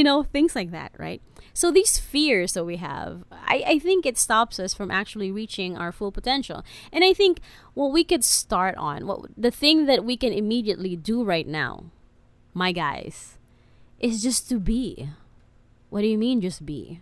know, 0.04 0.24
things 0.24 0.56
like 0.56 0.72
that, 0.72 0.92
right? 0.98 1.22
So 1.60 1.72
these 1.72 1.98
fears 2.00 2.54
that 2.54 2.64
we 2.64 2.78
have, 2.78 3.26
I, 3.34 3.64
I 3.68 3.80
think 3.80 4.06
it 4.06 4.18
stops 4.18 4.62
us 4.62 4.74
from 4.74 4.90
actually 4.90 5.30
reaching 5.30 5.76
our 5.78 5.92
full 5.92 6.10
potential. 6.10 6.64
And 6.94 7.04
I 7.04 7.12
think 7.12 7.42
what 7.74 7.92
we 7.92 8.06
could 8.06 8.24
start 8.24 8.78
on, 8.78 9.06
what 9.06 9.26
the 9.36 9.52
thing 9.52 9.86
that 9.86 10.06
we 10.06 10.16
can 10.16 10.32
immediately 10.32 10.96
do 10.96 11.22
right 11.22 11.46
now, 11.46 11.92
my 12.54 12.72
guys, 12.72 13.38
is 14.00 14.24
just 14.24 14.48
to 14.48 14.58
be. 14.58 15.10
What 15.90 16.00
do 16.00 16.08
you 16.08 16.18
mean 16.18 16.40
just 16.40 16.66
be? 16.66 17.02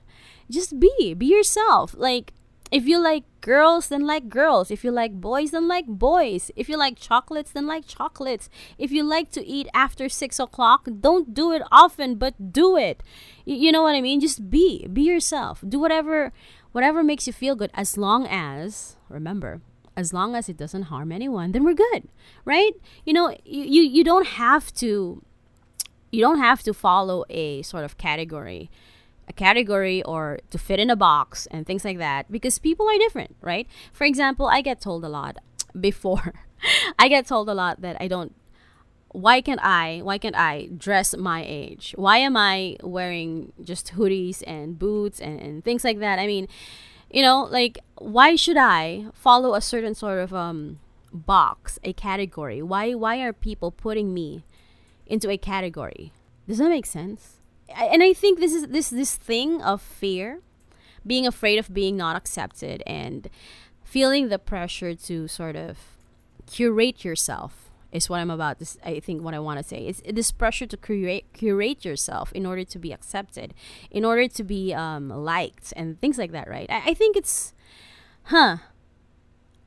Just 0.50 0.80
be. 0.80 1.14
Be 1.14 1.28
yourself. 1.28 1.94
Like 1.96 2.34
if 2.72 2.86
you 2.86 3.00
like 3.00 3.24
girls, 3.42 3.88
then 3.88 4.06
like 4.06 4.30
girls. 4.30 4.72
If 4.72 4.84
you 4.84 4.92
like 4.92 5.14
boys, 5.14 5.52
then 5.52 5.68
like 5.68 5.88
boys. 5.88 6.52
If 6.56 6.68
you 6.68 6.78
like 6.78 6.98
chocolates, 7.00 7.52
then 7.52 7.66
like 7.66 7.88
chocolates. 7.88 8.50
If 8.78 8.92
you 8.92 9.04
like 9.04 9.32
to 9.32 9.46
eat 9.46 9.68
after 9.74 10.10
six 10.10 10.40
o'clock, 10.40 10.88
don't 11.00 11.34
do 11.34 11.52
it 11.54 11.62
often, 11.72 12.16
but 12.16 12.52
do 12.52 12.76
it. 12.76 13.02
Y- 13.46 13.54
you 13.54 13.72
know 13.72 13.84
what 13.84 13.96
I 13.96 14.02
mean? 14.02 14.20
Just 14.20 14.50
be. 14.50 14.88
Be 14.88 15.04
yourself. 15.04 15.64
Do 15.68 15.80
whatever 15.80 16.34
whatever 16.72 17.04
makes 17.04 17.26
you 17.26 17.34
feel 17.34 17.56
good 17.56 17.72
as 17.74 17.98
long 17.98 18.28
as 18.28 18.98
remember 19.10 19.62
as 19.96 20.14
long 20.14 20.36
as 20.36 20.48
it 20.48 20.58
doesn't 20.58 20.84
harm 20.84 21.12
anyone 21.12 21.52
then 21.52 21.64
we're 21.64 21.74
good 21.74 22.08
right 22.46 22.74
you 23.04 23.12
know 23.12 23.30
you, 23.46 23.64
you, 23.64 23.82
you 23.82 24.04
don't 24.04 24.28
have 24.28 24.72
to 24.72 25.24
you 26.12 26.22
don't 26.22 26.38
have 26.38 26.62
to 26.62 26.74
follow 26.74 27.26
a 27.32 27.64
sort 27.64 27.84
of 27.84 27.98
category 27.98 28.70
a 29.28 29.34
category 29.34 30.02
or 30.04 30.40
to 30.50 30.58
fit 30.58 30.80
in 30.80 30.90
a 30.90 30.96
box 30.96 31.48
and 31.48 31.66
things 31.66 31.84
like 31.84 31.98
that 31.98 32.32
because 32.32 32.60
people 32.60 32.88
are 32.88 32.98
different, 32.98 33.36
right? 33.42 33.68
For 33.94 34.06
example, 34.06 34.48
I 34.48 34.62
get 34.62 34.80
told 34.80 35.04
a 35.04 35.10
lot 35.10 35.38
before. 35.80 36.34
I 37.00 37.08
get 37.08 37.28
told 37.28 37.50
a 37.50 37.54
lot 37.54 37.82
that 37.82 37.98
I 38.00 38.08
don't 38.08 38.34
why 39.10 39.42
can't 39.42 39.64
I 39.64 40.02
why 40.04 40.18
can't 40.18 40.36
I 40.36 40.70
dress 40.78 41.16
my 41.16 41.44
age? 41.48 41.94
Why 41.98 42.18
am 42.18 42.36
I 42.36 42.78
wearing 42.84 43.54
just 43.64 43.94
hoodies 43.94 44.44
and 44.46 44.78
boots 44.78 45.20
and, 45.20 45.40
and 45.40 45.64
things 45.64 45.84
like 45.84 46.00
that? 46.00 46.20
I 46.20 46.28
mean, 46.28 46.48
you 47.10 47.22
know, 47.22 47.44
like 47.44 47.80
why 47.96 48.36
should 48.36 48.58
I 48.58 49.08
follow 49.14 49.56
a 49.56 49.62
certain 49.62 49.96
sort 49.96 50.20
of 50.20 50.34
um 50.34 50.80
box, 51.14 51.80
a 51.84 51.94
category? 51.94 52.62
Why 52.62 52.94
why 52.94 53.22
are 53.22 53.34
people 53.34 53.72
putting 53.72 54.14
me 54.14 54.44
into 55.06 55.30
a 55.30 55.38
category? 55.38 56.12
Does 56.48 56.60
that 56.60 56.70
make 56.70 56.86
sense? 56.86 57.37
And 57.76 58.04
I 58.04 58.14
think 58.14 58.40
this 58.40 58.54
is 58.54 58.68
this 58.68 58.90
this 58.90 59.16
thing 59.16 59.62
of 59.62 59.82
fear, 59.82 60.42
being 61.06 61.28
afraid 61.28 61.60
of 61.60 61.74
being 61.74 61.98
not 61.98 62.16
accepted 62.16 62.84
and 62.86 63.30
feeling 63.84 64.30
the 64.30 64.40
pressure 64.40 64.96
to 64.96 65.28
sort 65.28 65.56
of 65.56 65.78
curate 66.46 67.04
yourself 67.04 67.68
is 67.92 68.10
what 68.10 68.20
I'm 68.20 68.30
about 68.30 68.60
to 68.60 68.66
I 68.84 69.00
think 69.00 69.22
what 69.22 69.34
I 69.34 69.40
want 69.40 69.60
to 69.60 69.64
say. 69.64 69.88
It's 69.88 70.02
this 70.06 70.32
pressure 70.32 70.66
to 70.66 70.78
curate 70.78 71.26
curate 71.34 71.86
yourself 71.86 72.32
in 72.34 72.46
order 72.46 72.64
to 72.64 72.80
be 72.80 72.92
accepted, 72.92 73.54
in 73.90 74.04
order 74.06 74.28
to 74.28 74.44
be 74.44 74.74
um, 74.74 75.10
liked 75.10 75.74
and 75.76 76.00
things 76.00 76.18
like 76.18 76.32
that, 76.32 76.50
right? 76.50 76.70
I, 76.70 76.92
I 76.92 76.94
think 76.94 77.16
it's 77.16 77.54
huh. 78.24 78.58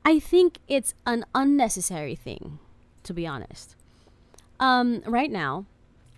I 0.03 0.19
think 0.19 0.57
it's 0.67 0.95
an 1.05 1.25
unnecessary 1.35 2.15
thing, 2.15 2.57
to 3.03 3.13
be 3.13 3.27
honest. 3.27 3.75
Um, 4.59 5.03
right 5.05 5.29
now, 5.29 5.65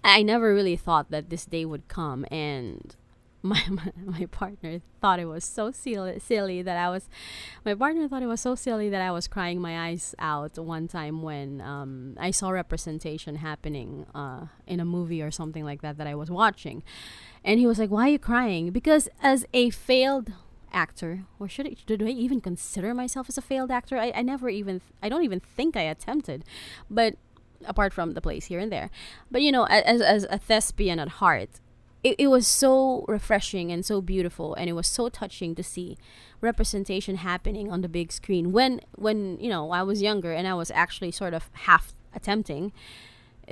I 0.04 0.22
never 0.22 0.54
really 0.54 0.76
thought 0.76 1.12
that 1.12 1.30
this 1.30 1.46
day 1.46 1.66
would 1.66 1.88
come 1.88 2.26
and 2.30 2.96
my, 3.44 3.62
my, 3.70 3.92
my 4.04 4.26
partner 4.28 4.82
thought 5.02 5.20
it 5.20 5.26
was 5.26 5.44
so 5.44 5.70
silly, 5.72 6.18
silly 6.20 6.62
that 6.62 6.78
I 6.78 6.90
was 6.90 7.10
my 7.66 7.76
partner 7.76 8.08
thought 8.08 8.24
it 8.24 8.28
was 8.28 8.42
so 8.42 8.56
silly 8.56 8.90
that 8.90 9.02
I 9.02 9.12
was 9.12 9.28
crying 9.28 9.62
my 9.62 9.88
eyes 9.88 10.16
out 10.18 10.58
one 10.58 10.88
time 10.88 11.22
when 11.22 11.62
um, 11.62 12.16
I 12.20 12.32
saw 12.32 12.50
representation 12.50 13.36
happening 13.36 14.06
uh, 14.16 14.48
in 14.66 14.80
a 14.80 14.86
movie 14.86 15.22
or 15.22 15.30
something 15.30 15.64
like 15.64 15.82
that 15.82 15.98
that 15.98 16.08
I 16.08 16.16
was 16.16 16.32
watching, 16.32 16.84
and 17.44 17.60
he 17.60 17.68
was 17.68 17.80
like, 17.80 17.92
"Why 17.92 18.08
are 18.08 18.12
you 18.12 18.20
crying?" 18.20 18.72
Because 18.72 19.10
as 19.22 19.46
a 19.54 19.70
failed 19.70 20.32
actor, 20.72 21.26
or 21.38 21.48
should 21.48 21.68
I, 21.68 21.76
I 21.90 22.10
even 22.10 22.42
consider 22.42 22.94
myself 22.94 23.28
as 23.30 23.38
a 23.38 23.42
failed 23.42 23.72
actor? 23.72 23.98
I, 23.98 24.12
I 24.16 24.22
never 24.22 24.50
even 24.50 24.82
I 25.02 25.10
don't 25.10 25.24
even 25.24 25.42
think 25.42 25.76
I 25.76 25.82
attempted, 25.82 26.46
but 26.90 27.16
apart 27.68 27.94
from 27.94 28.14
the 28.14 28.22
place 28.22 28.46
here 28.46 28.60
and 28.60 28.72
there, 28.72 28.90
but 29.32 29.42
you 29.42 29.52
know, 29.52 29.66
as 29.66 30.02
as 30.02 30.26
a 30.30 30.38
thespian 30.38 31.00
at 31.00 31.10
heart, 31.20 31.50
it, 32.04 32.16
it 32.20 32.28
was 32.28 32.48
so 32.48 33.06
refreshing 33.08 33.72
and 33.72 33.86
so 33.86 34.02
beautiful 34.02 34.54
and 34.56 34.70
it 34.70 34.74
was 34.74 34.88
so 34.88 35.10
touching 35.10 35.56
to 35.56 35.64
see 35.64 35.98
representation 36.42 37.16
happening 37.16 37.72
on 37.72 37.82
the 37.82 37.90
big 37.90 38.12
screen. 38.12 38.52
When 38.52 38.82
when 38.96 39.38
you 39.40 39.50
know 39.50 39.72
i 39.72 39.82
was 39.82 40.02
younger 40.02 40.34
and 40.34 40.48
i 40.48 40.54
was 40.54 40.70
actually 40.72 41.12
sort 41.12 41.34
of 41.34 41.50
half 41.54 41.94
attempting 42.14 42.72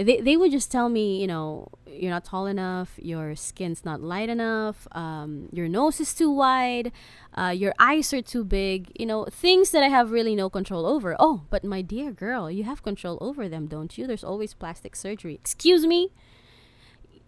they, 0.04 0.22
they 0.22 0.38
would 0.38 0.52
just 0.52 0.72
tell 0.72 0.90
me 0.90 1.20
you 1.22 1.28
know 1.28 1.68
you're 1.88 2.12
not 2.12 2.26
tall 2.26 2.46
enough. 2.46 2.94
Your 2.98 3.36
skin's 3.36 3.84
not 3.84 4.02
light 4.02 4.30
enough. 4.30 4.88
Um, 4.94 5.50
your 5.52 5.68
nose 5.68 6.00
is 6.00 6.14
too 6.14 6.32
wide. 6.32 6.92
Uh, 7.38 7.54
your 7.56 7.74
eyes 7.80 8.14
are 8.14 8.22
too 8.22 8.44
big. 8.44 8.92
You 9.00 9.06
know 9.06 9.26
things 9.26 9.72
that 9.72 9.84
i 9.84 9.88
have 9.88 10.12
really 10.12 10.36
no 10.36 10.50
control 10.50 10.86
over. 10.86 11.16
Oh 11.20 11.44
but 11.50 11.64
my 11.64 11.82
dear 11.82 12.12
girl 12.12 12.50
you 12.50 12.64
have 12.64 12.84
control 12.84 13.18
over 13.22 13.48
them 13.50 13.68
don't 13.68 13.98
you? 13.98 14.08
There's 14.08 14.24
always 14.24 14.54
plastic 14.54 14.96
surgery. 14.96 15.36
Excuse 15.36 15.86
me? 15.86 16.10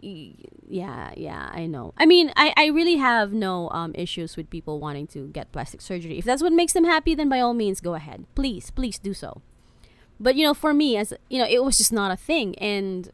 Yeah 0.01 1.13
yeah 1.15 1.49
i 1.53 1.65
know. 1.65 1.93
I 1.97 2.05
mean 2.05 2.31
i 2.35 2.53
i 2.57 2.65
really 2.67 2.97
have 2.97 3.31
no 3.31 3.69
um 3.69 3.93
issues 3.95 4.35
with 4.35 4.49
people 4.49 4.79
wanting 4.79 5.07
to 5.07 5.27
get 5.27 5.51
plastic 5.51 5.81
surgery. 5.81 6.17
If 6.17 6.25
that's 6.25 6.41
what 6.43 6.53
makes 6.53 6.73
them 6.73 6.83
happy 6.85 7.15
then 7.15 7.29
by 7.29 7.39
all 7.39 7.53
means 7.53 7.79
go 7.81 7.95
ahead. 7.95 8.25
Please 8.35 8.71
please 8.71 8.97
do 8.97 9.13
so 9.13 9.41
but 10.19 10.35
you 10.35 10.43
know 10.45 10.53
for 10.53 10.73
me 10.73 10.97
as 10.97 11.13
you 11.29 11.39
know 11.39 11.47
it 11.49 11.63
was 11.63 11.77
just 11.77 11.93
not 11.93 12.11
a 12.11 12.17
thing. 12.17 12.55
And 12.55 13.11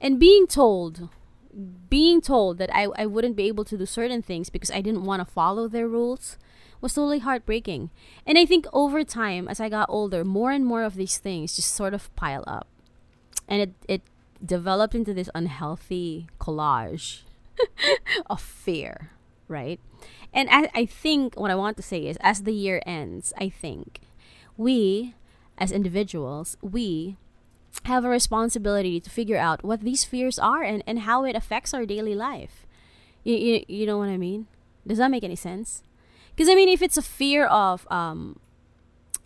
and 0.00 0.18
being 0.18 0.46
told 0.46 1.08
being 1.88 2.20
told 2.20 2.58
that 2.58 2.72
i 2.72 2.86
i 2.94 3.04
wouldn't 3.04 3.34
be 3.34 3.48
able 3.48 3.64
to 3.64 3.76
do 3.76 3.84
certain 3.84 4.22
things 4.22 4.48
because 4.50 4.70
i 4.70 4.80
didn't 4.80 5.02
want 5.02 5.20
to 5.20 5.24
follow 5.24 5.66
their 5.66 5.88
rules 5.88 6.38
was 6.80 6.94
totally 6.94 7.18
heartbreaking. 7.18 7.90
And 8.24 8.38
i 8.38 8.46
think 8.46 8.66
over 8.72 9.04
time 9.04 9.48
as 9.48 9.60
i 9.60 9.68
got 9.68 9.90
older 9.90 10.24
more 10.24 10.52
and 10.52 10.64
more 10.64 10.84
of 10.84 10.94
these 10.94 11.18
things 11.18 11.56
just 11.56 11.74
sort 11.74 11.92
of 11.92 12.14
pile 12.16 12.44
up. 12.46 12.66
And 13.48 13.60
it 13.60 13.72
it 13.88 14.02
developed 14.44 14.94
into 14.94 15.12
this 15.12 15.28
unhealthy 15.34 16.28
collage 16.40 17.22
of 18.26 18.40
fear, 18.40 19.12
right? 19.48 19.80
And 20.32 20.48
I, 20.50 20.70
I 20.74 20.86
think 20.86 21.38
what 21.38 21.50
I 21.50 21.54
want 21.54 21.76
to 21.76 21.82
say 21.82 22.06
is 22.06 22.16
as 22.20 22.44
the 22.44 22.52
year 22.52 22.82
ends, 22.86 23.32
I 23.38 23.48
think 23.48 24.00
we, 24.56 25.14
as 25.60 25.70
individuals, 25.70 26.56
we 26.62 27.16
have 27.84 28.04
a 28.04 28.08
responsibility 28.08 28.98
to 28.98 29.10
figure 29.10 29.36
out 29.36 29.62
what 29.62 29.82
these 29.82 30.04
fears 30.04 30.38
are 30.38 30.62
and, 30.62 30.82
and 30.86 31.00
how 31.00 31.24
it 31.24 31.36
affects 31.36 31.72
our 31.74 31.86
daily 31.86 32.14
life. 32.14 32.66
You, 33.22 33.36
you, 33.36 33.64
you 33.68 33.86
know 33.86 33.98
what 33.98 34.08
I 34.08 34.16
mean? 34.16 34.46
Does 34.86 34.98
that 34.98 35.10
make 35.10 35.22
any 35.22 35.36
sense? 35.36 35.82
Because, 36.34 36.48
I 36.48 36.54
mean, 36.54 36.68
if 36.68 36.80
it's 36.80 36.96
a 36.96 37.02
fear 37.02 37.44
of, 37.46 37.86
um, 37.90 38.40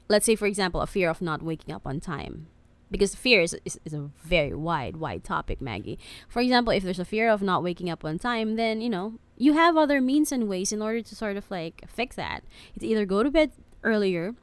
let's 0.09 0.27
say, 0.27 0.35
for 0.35 0.47
example, 0.47 0.81
a 0.81 0.87
fear 0.87 1.09
of 1.09 1.23
not 1.23 1.43
waking 1.43 1.73
up 1.73 1.87
on 1.87 2.01
time, 2.01 2.49
because 2.91 3.15
fear 3.15 3.41
is, 3.41 3.57
is, 3.65 3.79
is, 3.85 3.95
a 3.95 4.11
very 4.23 4.55
wide 4.55 4.97
wide 4.97 5.25
topic 5.25 5.61
maggie 5.61 5.99
for 6.29 6.41
example 6.41 6.73
if 6.73 6.85
there's 6.85 7.01
a 7.01 7.05
fear 7.05 7.29
of 7.29 7.43
not 7.43 7.63
waking 7.63 7.91
up 7.91 8.05
on 8.05 8.19
time 8.19 8.55
then 8.55 8.81
you 8.81 8.89
know 8.89 9.15
you 9.37 9.55
have 9.55 9.77
other 9.77 10.01
means 10.01 10.31
and 10.31 10.49
ways 10.49 10.71
in 10.71 10.81
order 10.81 11.03
to 11.03 11.17
sort 11.17 11.37
of 11.37 11.51
like 11.51 11.83
fix 11.89 12.15
that 12.15 12.45
it's 12.77 12.85
either 12.85 13.05
go 13.05 13.25
to 13.25 13.33
bed 13.33 13.51
earlier 13.83 14.35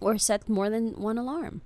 or 0.00 0.18
set 0.18 0.48
more 0.48 0.70
than 0.70 0.92
one 1.00 1.18
alarm 1.18 1.60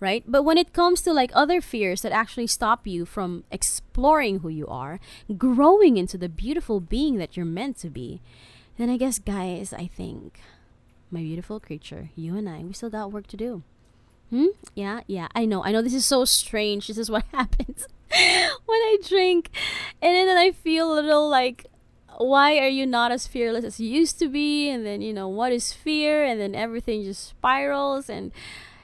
right 0.00 0.24
but 0.26 0.42
when 0.42 0.58
it 0.58 0.72
comes 0.72 1.00
to 1.02 1.12
like 1.12 1.30
other 1.34 1.60
fears 1.60 2.02
that 2.02 2.12
actually 2.12 2.46
stop 2.46 2.86
you 2.86 3.04
from 3.04 3.44
exploring 3.50 4.40
who 4.40 4.48
you 4.48 4.66
are 4.66 4.98
growing 5.38 5.96
into 5.96 6.18
the 6.18 6.28
beautiful 6.28 6.80
being 6.80 7.18
that 7.18 7.36
you're 7.36 7.46
meant 7.46 7.76
to 7.76 7.90
be 7.90 8.20
then 8.78 8.90
i 8.90 8.96
guess 8.96 9.18
guys 9.18 9.72
i 9.72 9.86
think 9.86 10.40
my 11.10 11.20
beautiful 11.20 11.60
creature 11.60 12.10
you 12.16 12.36
and 12.36 12.48
i 12.48 12.58
we 12.58 12.72
still 12.72 12.90
got 12.90 13.12
work 13.12 13.26
to 13.26 13.36
do 13.36 13.62
Hmm? 14.32 14.46
Yeah, 14.74 15.00
yeah. 15.06 15.28
I 15.34 15.44
know. 15.44 15.62
I 15.62 15.72
know 15.72 15.82
this 15.82 15.92
is 15.92 16.06
so 16.06 16.24
strange. 16.24 16.88
This 16.88 16.96
is 16.96 17.10
what 17.10 17.24
happens 17.32 17.86
when 18.10 18.80
I 18.80 18.96
drink. 19.06 19.50
And 20.00 20.16
then 20.26 20.38
I 20.38 20.52
feel 20.52 20.90
a 20.90 20.94
little 20.94 21.28
like 21.28 21.66
why 22.18 22.58
are 22.58 22.68
you 22.68 22.86
not 22.86 23.12
as 23.12 23.26
fearless 23.26 23.64
as 23.64 23.80
you 23.80 23.88
used 23.88 24.18
to 24.20 24.28
be? 24.28 24.68
And 24.68 24.84
then, 24.84 25.00
you 25.00 25.12
know, 25.12 25.28
what 25.28 25.52
is 25.52 25.72
fear? 25.72 26.24
And 26.24 26.40
then 26.40 26.54
everything 26.54 27.04
just 27.04 27.28
spirals 27.28 28.08
and 28.08 28.32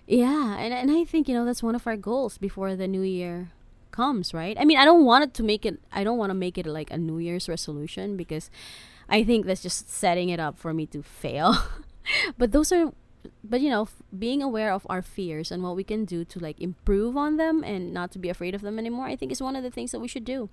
yeah, 0.06 0.56
and 0.58 0.72
and 0.72 0.90
I 0.90 1.04
think, 1.04 1.28
you 1.28 1.34
know, 1.34 1.44
that's 1.44 1.62
one 1.62 1.74
of 1.74 1.86
our 1.86 1.96
goals 1.96 2.38
before 2.38 2.74
the 2.74 2.88
new 2.88 3.02
year 3.02 3.50
comes, 3.90 4.32
right? 4.32 4.56
I 4.58 4.64
mean, 4.64 4.78
I 4.78 4.84
don't 4.84 5.04
want 5.04 5.24
it 5.24 5.34
to 5.34 5.42
make 5.42 5.66
it 5.66 5.80
I 5.92 6.04
don't 6.04 6.18
want 6.18 6.30
to 6.30 6.34
make 6.34 6.56
it 6.56 6.66
like 6.66 6.90
a 6.90 6.96
new 6.96 7.18
year's 7.18 7.48
resolution 7.48 8.16
because 8.16 8.50
I 9.08 9.24
think 9.24 9.46
that's 9.46 9.62
just 9.62 9.90
setting 9.90 10.28
it 10.28 10.40
up 10.40 10.58
for 10.58 10.72
me 10.72 10.86
to 10.86 11.02
fail. 11.02 11.56
but 12.38 12.52
those 12.52 12.72
are 12.72 12.92
but 13.44 13.60
you 13.60 13.70
know 13.70 13.82
f- 13.82 14.02
being 14.16 14.42
aware 14.42 14.72
of 14.72 14.86
our 14.88 15.02
fears 15.02 15.50
and 15.50 15.62
what 15.62 15.76
we 15.76 15.84
can 15.84 16.04
do 16.04 16.24
to 16.24 16.38
like 16.38 16.60
improve 16.60 17.16
on 17.16 17.36
them 17.36 17.62
and 17.64 17.92
not 17.92 18.10
to 18.12 18.18
be 18.18 18.28
afraid 18.28 18.54
of 18.54 18.62
them 18.62 18.78
anymore 18.78 19.06
i 19.06 19.16
think 19.16 19.32
is 19.32 19.42
one 19.42 19.56
of 19.56 19.62
the 19.62 19.70
things 19.70 19.90
that 19.92 20.00
we 20.00 20.08
should 20.08 20.24
do 20.24 20.48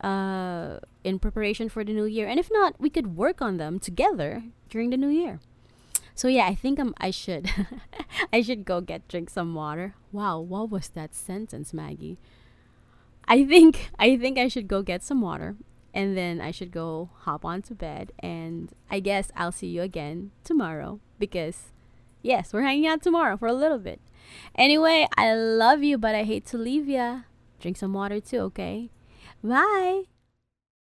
uh, 0.00 0.78
in 1.04 1.18
preparation 1.18 1.68
for 1.68 1.84
the 1.84 1.92
new 1.92 2.04
year 2.04 2.26
and 2.26 2.38
if 2.38 2.50
not 2.52 2.74
we 2.78 2.90
could 2.90 3.16
work 3.16 3.42
on 3.42 3.56
them 3.56 3.78
together 3.78 4.44
during 4.68 4.90
the 4.90 4.96
new 4.96 5.08
year 5.08 5.40
so 6.14 6.28
yeah 6.28 6.46
i 6.46 6.54
think 6.54 6.78
I'm, 6.78 6.94
i 6.98 7.10
should 7.10 7.50
i 8.32 8.42
should 8.42 8.64
go 8.64 8.80
get 8.80 9.08
drink 9.08 9.30
some 9.30 9.54
water 9.54 9.94
wow 10.12 10.38
what 10.38 10.70
was 10.70 10.88
that 10.88 11.14
sentence 11.14 11.72
maggie 11.72 12.18
i 13.26 13.44
think 13.44 13.90
i 13.98 14.16
think 14.16 14.38
i 14.38 14.48
should 14.48 14.68
go 14.68 14.82
get 14.82 15.02
some 15.02 15.20
water 15.20 15.56
and 15.94 16.16
then 16.16 16.40
i 16.40 16.50
should 16.50 16.70
go 16.70 17.10
hop 17.20 17.44
onto 17.44 17.74
bed 17.74 18.12
and 18.20 18.72
i 18.90 19.00
guess 19.00 19.30
i'll 19.36 19.52
see 19.52 19.68
you 19.68 19.82
again 19.82 20.30
tomorrow 20.44 21.00
because 21.18 21.72
Yes, 22.22 22.52
we're 22.52 22.62
hanging 22.62 22.86
out 22.86 23.02
tomorrow 23.02 23.36
for 23.36 23.46
a 23.46 23.52
little 23.52 23.78
bit. 23.78 24.00
Anyway, 24.54 25.06
I 25.16 25.34
love 25.34 25.82
you, 25.82 25.98
but 25.98 26.14
I 26.14 26.24
hate 26.24 26.44
to 26.46 26.58
leave 26.58 26.88
ya. 26.88 27.20
Drink 27.60 27.76
some 27.76 27.92
water 27.92 28.20
too, 28.20 28.40
okay? 28.52 28.90
Bye. 29.42 30.04